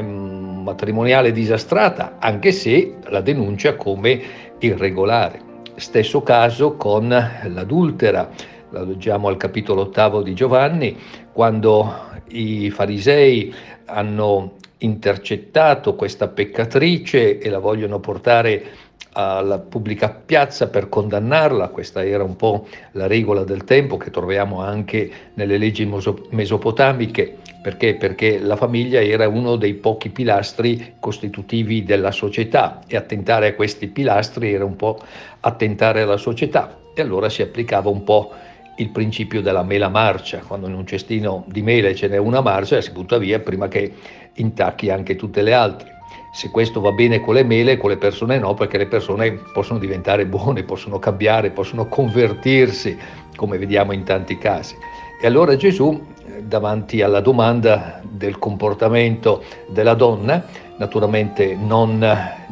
matrimoniale 0.00 1.32
disastrata, 1.32 2.16
anche 2.18 2.52
se 2.52 2.96
la 3.08 3.20
denuncia 3.20 3.74
come 3.76 4.20
irregolare. 4.58 5.48
Stesso 5.76 6.22
caso 6.22 6.76
con 6.76 7.08
l'adultera, 7.08 8.28
la 8.70 8.82
leggiamo 8.82 9.28
al 9.28 9.36
capitolo 9.36 9.82
ottavo 9.82 10.22
di 10.22 10.34
Giovanni, 10.34 10.96
quando 11.32 12.08
i 12.28 12.70
farisei 12.70 13.52
hanno 13.86 14.56
intercettato 14.78 15.94
questa 15.94 16.28
peccatrice 16.28 17.38
e 17.38 17.50
la 17.50 17.58
vogliono 17.58 17.98
portare 18.00 18.64
alla 19.12 19.58
pubblica 19.58 20.08
piazza 20.08 20.68
per 20.68 20.88
condannarla, 20.88 21.68
questa 21.68 22.04
era 22.04 22.22
un 22.22 22.36
po' 22.36 22.66
la 22.92 23.06
regola 23.06 23.42
del 23.42 23.64
tempo 23.64 23.96
che 23.96 24.10
troviamo 24.10 24.62
anche 24.62 25.10
nelle 25.34 25.58
leggi 25.58 25.84
mesopotamiche, 26.30 27.38
perché? 27.62 27.94
Perché 27.94 28.38
la 28.38 28.56
famiglia 28.56 29.02
era 29.02 29.28
uno 29.28 29.56
dei 29.56 29.74
pochi 29.74 30.08
pilastri 30.08 30.94
costitutivi 30.98 31.84
della 31.84 32.10
società 32.10 32.80
e 32.86 32.96
attentare 32.96 33.48
a 33.48 33.54
questi 33.54 33.88
pilastri 33.88 34.52
era 34.52 34.64
un 34.64 34.76
po' 34.76 34.98
attentare 35.40 36.02
alla 36.02 36.16
società 36.16 36.78
e 36.94 37.02
allora 37.02 37.28
si 37.28 37.42
applicava 37.42 37.90
un 37.90 38.02
po' 38.02 38.32
il 38.76 38.88
principio 38.90 39.42
della 39.42 39.62
mela 39.62 39.88
marcia, 39.88 40.38
quando 40.38 40.66
in 40.66 40.74
un 40.74 40.86
cestino 40.86 41.44
di 41.48 41.60
mele 41.60 41.94
ce 41.94 42.08
n'è 42.08 42.16
una 42.16 42.40
marcia 42.40 42.80
si 42.80 42.92
butta 42.92 43.18
via 43.18 43.38
prima 43.38 43.68
che 43.68 43.92
intacchi 44.34 44.88
anche 44.88 45.16
tutte 45.16 45.42
le 45.42 45.52
altre 45.52 45.98
se 46.32 46.50
questo 46.50 46.80
va 46.80 46.92
bene 46.92 47.20
con 47.20 47.34
le 47.34 47.42
mele, 47.42 47.76
con 47.76 47.90
le 47.90 47.96
persone 47.96 48.38
no, 48.38 48.54
perché 48.54 48.78
le 48.78 48.86
persone 48.86 49.32
possono 49.52 49.78
diventare 49.78 50.26
buone, 50.26 50.62
possono 50.62 50.98
cambiare, 50.98 51.50
possono 51.50 51.86
convertirsi, 51.86 52.96
come 53.34 53.58
vediamo 53.58 53.92
in 53.92 54.04
tanti 54.04 54.38
casi. 54.38 54.76
E 55.20 55.26
allora 55.26 55.54
Gesù, 55.54 56.02
davanti 56.42 57.02
alla 57.02 57.20
domanda 57.20 58.00
del 58.02 58.38
comportamento 58.38 59.42
della 59.68 59.94
donna, 59.94 60.42
naturalmente 60.78 61.54
non 61.54 62.02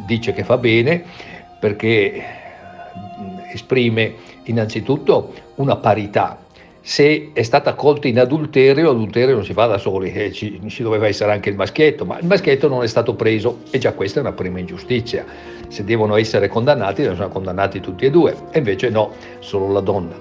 dice 0.06 0.32
che 0.32 0.44
fa 0.44 0.58
bene, 0.58 1.02
perché 1.58 2.22
esprime 3.50 4.14
innanzitutto 4.44 5.32
una 5.56 5.76
parità 5.76 6.38
se 6.88 7.32
è 7.34 7.42
stata 7.42 7.74
colta 7.74 8.08
in 8.08 8.18
adulterio, 8.18 8.86
l'adulterio 8.86 9.34
non 9.34 9.44
si 9.44 9.52
fa 9.52 9.66
da 9.66 9.76
soli, 9.76 10.10
eh, 10.10 10.32
ci, 10.32 10.58
ci, 10.68 10.82
doveva 10.82 11.06
essere 11.06 11.32
anche 11.32 11.50
il 11.50 11.54
maschietto, 11.54 12.06
ma 12.06 12.18
il 12.18 12.26
maschietto 12.26 12.66
non 12.66 12.82
è 12.82 12.86
stato 12.86 13.14
preso 13.14 13.58
e 13.70 13.76
già 13.76 13.92
questa 13.92 14.20
è 14.20 14.22
una 14.22 14.32
prima 14.32 14.58
ingiustizia. 14.58 15.22
Se 15.68 15.84
devono 15.84 16.16
essere 16.16 16.48
condannati, 16.48 17.02
essere 17.02 17.28
condannati 17.28 17.80
tutti 17.80 18.06
e 18.06 18.10
due, 18.10 18.34
e 18.52 18.58
invece 18.58 18.88
no, 18.88 19.12
solo 19.40 19.70
la 19.70 19.80
donna. 19.80 20.14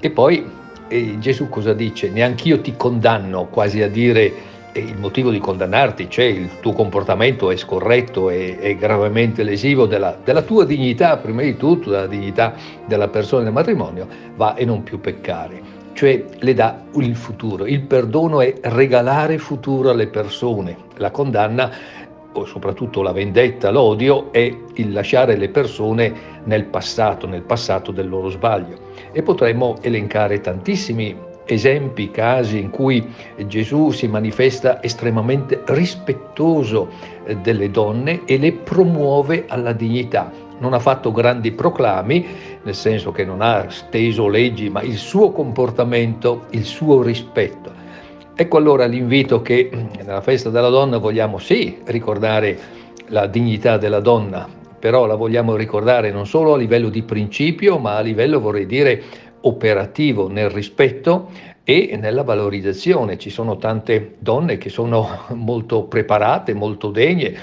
E 0.00 0.10
poi 0.10 0.62
eh, 0.88 1.18
Gesù 1.18 1.48
cosa 1.48 1.72
dice? 1.72 2.10
Neanch'io 2.10 2.60
ti 2.60 2.74
condanno, 2.76 3.46
quasi 3.46 3.82
a 3.82 3.88
dire 3.88 4.32
eh, 4.72 4.80
il 4.80 4.98
motivo 4.98 5.30
di 5.30 5.38
condannarti 5.38 6.08
c'è, 6.08 6.24
il 6.24 6.60
tuo 6.60 6.72
comportamento 6.72 7.50
è 7.50 7.56
scorretto, 7.56 8.30
è, 8.30 8.58
è 8.58 8.76
gravemente 8.76 9.42
lesivo 9.42 9.86
della, 9.86 10.16
della, 10.22 10.42
tua 10.42 10.64
dignità, 10.64 11.16
prima 11.16 11.42
di 11.42 11.56
tutto 11.56 11.90
della 11.90 12.06
dignità 12.06 12.54
della 12.86 13.08
persona 13.08 13.44
del 13.44 13.52
matrimonio, 13.52 14.06
va 14.36 14.54
e 14.54 14.64
non 14.64 14.82
più 14.82 15.00
peccare 15.00 15.82
cioè 15.94 16.24
le 16.40 16.54
dà 16.54 16.82
il 16.96 17.14
futuro. 17.14 17.66
Il 17.66 17.82
perdono 17.82 18.40
è 18.40 18.52
regalare 18.62 19.38
futuro 19.38 19.90
alle 19.90 20.08
persone, 20.08 20.76
la 20.96 21.12
condanna 21.12 21.70
o 22.32 22.44
soprattutto 22.44 23.00
la 23.00 23.12
vendetta, 23.12 23.70
l'odio 23.70 24.32
è 24.32 24.52
il 24.74 24.92
lasciare 24.92 25.36
le 25.36 25.48
persone 25.48 26.12
nel 26.44 26.64
passato, 26.64 27.28
nel 27.28 27.42
passato 27.42 27.92
del 27.92 28.08
loro 28.08 28.28
sbaglio. 28.28 28.83
E 29.14 29.22
potremmo 29.22 29.76
elencare 29.80 30.42
tantissimi 30.42 31.16
esempi, 31.46 32.10
casi 32.10 32.58
in 32.58 32.70
cui 32.70 33.06
Gesù 33.46 33.90
si 33.90 34.08
manifesta 34.08 34.82
estremamente 34.82 35.62
rispettoso 35.66 36.88
eh, 37.24 37.36
delle 37.36 37.70
donne 37.70 38.22
e 38.24 38.38
le 38.38 38.52
promuove 38.52 39.44
alla 39.48 39.72
dignità 39.72 40.32
non 40.58 40.72
ha 40.72 40.78
fatto 40.78 41.12
grandi 41.12 41.50
proclami, 41.52 42.26
nel 42.62 42.74
senso 42.74 43.10
che 43.12 43.24
non 43.24 43.42
ha 43.42 43.66
steso 43.68 44.28
leggi, 44.28 44.70
ma 44.70 44.82
il 44.82 44.96
suo 44.96 45.30
comportamento, 45.30 46.46
il 46.50 46.64
suo 46.64 47.02
rispetto. 47.02 47.72
Ecco 48.34 48.56
allora 48.56 48.86
l'invito 48.86 49.42
che 49.42 49.70
nella 49.96 50.20
festa 50.20 50.50
della 50.50 50.68
donna 50.68 50.98
vogliamo 50.98 51.38
sì 51.38 51.78
ricordare 51.84 52.58
la 53.08 53.26
dignità 53.26 53.76
della 53.76 54.00
donna, 54.00 54.48
però 54.84 55.06
la 55.06 55.14
vogliamo 55.14 55.56
ricordare 55.56 56.10
non 56.10 56.26
solo 56.26 56.52
a 56.52 56.56
livello 56.58 56.90
di 56.90 57.02
principio, 57.02 57.78
ma 57.78 57.96
a 57.96 58.00
livello, 58.00 58.38
vorrei 58.38 58.66
dire, 58.66 59.02
operativo, 59.40 60.28
nel 60.28 60.50
rispetto 60.50 61.30
e 61.64 61.96
nella 61.98 62.22
valorizzazione. 62.22 63.16
Ci 63.16 63.30
sono 63.30 63.56
tante 63.56 64.16
donne 64.18 64.58
che 64.58 64.68
sono 64.68 65.20
molto 65.32 65.84
preparate, 65.84 66.52
molto 66.52 66.90
degne, 66.90 67.34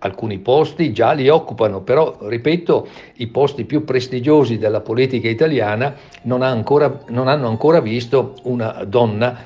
alcuni 0.00 0.40
posti 0.40 0.92
già 0.92 1.12
li 1.12 1.30
occupano, 1.30 1.80
però 1.80 2.18
ripeto, 2.20 2.88
i 3.14 3.28
posti 3.28 3.64
più 3.64 3.82
prestigiosi 3.82 4.58
della 4.58 4.82
politica 4.82 5.30
italiana 5.30 5.94
non, 6.24 6.42
ha 6.42 6.48
ancora, 6.48 7.00
non 7.08 7.28
hanno 7.28 7.48
ancora 7.48 7.80
visto 7.80 8.34
una 8.42 8.84
donna 8.86 9.38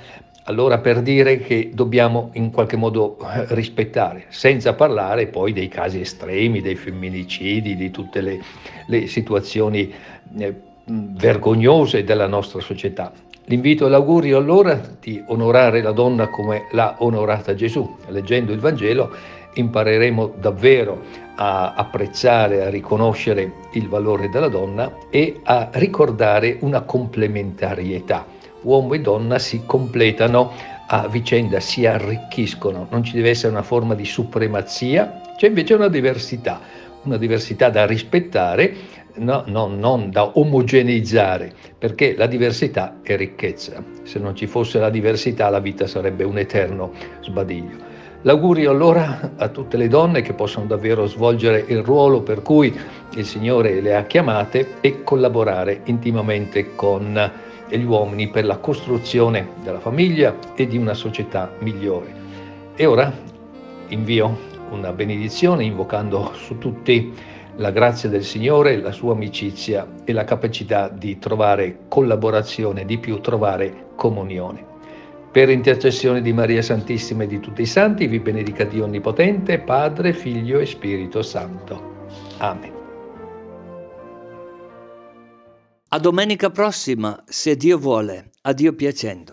allora 0.44 0.78
per 0.78 1.00
dire 1.00 1.38
che 1.38 1.70
dobbiamo 1.72 2.30
in 2.34 2.50
qualche 2.50 2.76
modo 2.76 3.18
eh, 3.18 3.46
rispettare, 3.54 4.26
senza 4.28 4.74
parlare 4.74 5.26
poi 5.26 5.52
dei 5.52 5.68
casi 5.68 6.00
estremi, 6.00 6.60
dei 6.60 6.76
femminicidi, 6.76 7.76
di 7.76 7.90
tutte 7.90 8.20
le, 8.20 8.40
le 8.86 9.06
situazioni 9.06 9.92
eh, 10.36 10.54
vergognose 10.84 12.04
della 12.04 12.26
nostra 12.26 12.60
società. 12.60 13.12
L'invito 13.46 13.86
e 13.86 13.90
l'augurio 13.90 14.38
allora 14.38 14.80
di 15.00 15.22
onorare 15.26 15.82
la 15.82 15.92
donna 15.92 16.28
come 16.28 16.66
l'ha 16.72 16.96
onorata 16.98 17.54
Gesù, 17.54 17.96
leggendo 18.08 18.52
il 18.52 18.58
Vangelo 18.58 19.12
impareremo 19.54 20.34
davvero 20.38 21.02
a 21.36 21.74
apprezzare, 21.74 22.64
a 22.64 22.70
riconoscere 22.70 23.52
il 23.72 23.88
valore 23.88 24.28
della 24.28 24.48
donna 24.48 24.92
e 25.10 25.40
a 25.44 25.68
ricordare 25.72 26.58
una 26.60 26.82
complementarietà. 26.82 28.33
Uomo 28.64 28.94
e 28.94 29.00
donna 29.00 29.38
si 29.38 29.62
completano 29.64 30.52
a 30.86 31.08
vicenda, 31.08 31.60
si 31.60 31.86
arricchiscono, 31.86 32.86
non 32.90 33.02
ci 33.02 33.14
deve 33.14 33.30
essere 33.30 33.52
una 33.52 33.62
forma 33.62 33.94
di 33.94 34.04
supremazia, 34.04 35.20
c'è 35.36 35.48
invece 35.48 35.74
una 35.74 35.88
diversità, 35.88 36.60
una 37.04 37.16
diversità 37.16 37.70
da 37.70 37.86
rispettare, 37.86 38.74
no, 39.16 39.44
no, 39.46 39.66
non 39.66 40.10
da 40.10 40.30
omogeneizzare, 40.38 41.52
perché 41.78 42.14
la 42.16 42.26
diversità 42.26 42.98
è 43.02 43.16
ricchezza. 43.16 43.82
Se 44.02 44.18
non 44.18 44.36
ci 44.36 44.46
fosse 44.46 44.78
la 44.78 44.90
diversità 44.90 45.48
la 45.48 45.60
vita 45.60 45.86
sarebbe 45.86 46.24
un 46.24 46.38
eterno 46.38 46.92
sbadiglio. 47.20 47.92
L'augurio 48.22 48.70
allora 48.70 49.32
a 49.36 49.48
tutte 49.48 49.76
le 49.76 49.86
donne 49.86 50.22
che 50.22 50.32
possano 50.32 50.64
davvero 50.64 51.04
svolgere 51.06 51.62
il 51.68 51.82
ruolo 51.82 52.22
per 52.22 52.40
cui 52.40 52.74
il 53.16 53.26
Signore 53.26 53.82
le 53.82 53.94
ha 53.94 54.04
chiamate 54.04 54.76
e 54.80 55.02
collaborare 55.02 55.82
intimamente 55.84 56.74
con 56.74 57.52
gli 57.68 57.84
uomini 57.84 58.28
per 58.28 58.44
la 58.44 58.58
costruzione 58.58 59.48
della 59.62 59.80
famiglia 59.80 60.36
e 60.54 60.66
di 60.66 60.76
una 60.76 60.94
società 60.94 61.50
migliore. 61.60 62.22
E 62.76 62.86
ora 62.86 63.12
invio 63.88 64.52
una 64.70 64.92
benedizione 64.92 65.64
invocando 65.64 66.32
su 66.34 66.58
tutti 66.58 67.12
la 67.56 67.70
grazia 67.70 68.08
del 68.08 68.24
Signore, 68.24 68.80
la 68.80 68.92
sua 68.92 69.12
amicizia 69.12 69.86
e 70.04 70.12
la 70.12 70.24
capacità 70.24 70.88
di 70.88 71.18
trovare 71.18 71.80
collaborazione, 71.88 72.84
di 72.84 72.98
più 72.98 73.20
trovare 73.20 73.92
comunione. 73.94 74.72
Per 75.30 75.48
intercessione 75.50 76.22
di 76.22 76.32
Maria 76.32 76.62
Santissima 76.62 77.24
e 77.24 77.26
di 77.26 77.40
tutti 77.40 77.62
i 77.62 77.66
santi, 77.66 78.06
vi 78.06 78.20
benedica 78.20 78.64
Dio 78.64 78.84
Onnipotente, 78.84 79.58
Padre, 79.58 80.12
Figlio 80.12 80.60
e 80.60 80.66
Spirito 80.66 81.22
Santo. 81.22 81.92
Amen. 82.38 82.73
A 85.94 85.98
domenica 86.00 86.50
prossima, 86.50 87.22
se 87.28 87.54
Dio 87.54 87.78
vuole, 87.78 88.32
a 88.42 88.52
Dio 88.52 88.72
piacendo. 88.74 89.32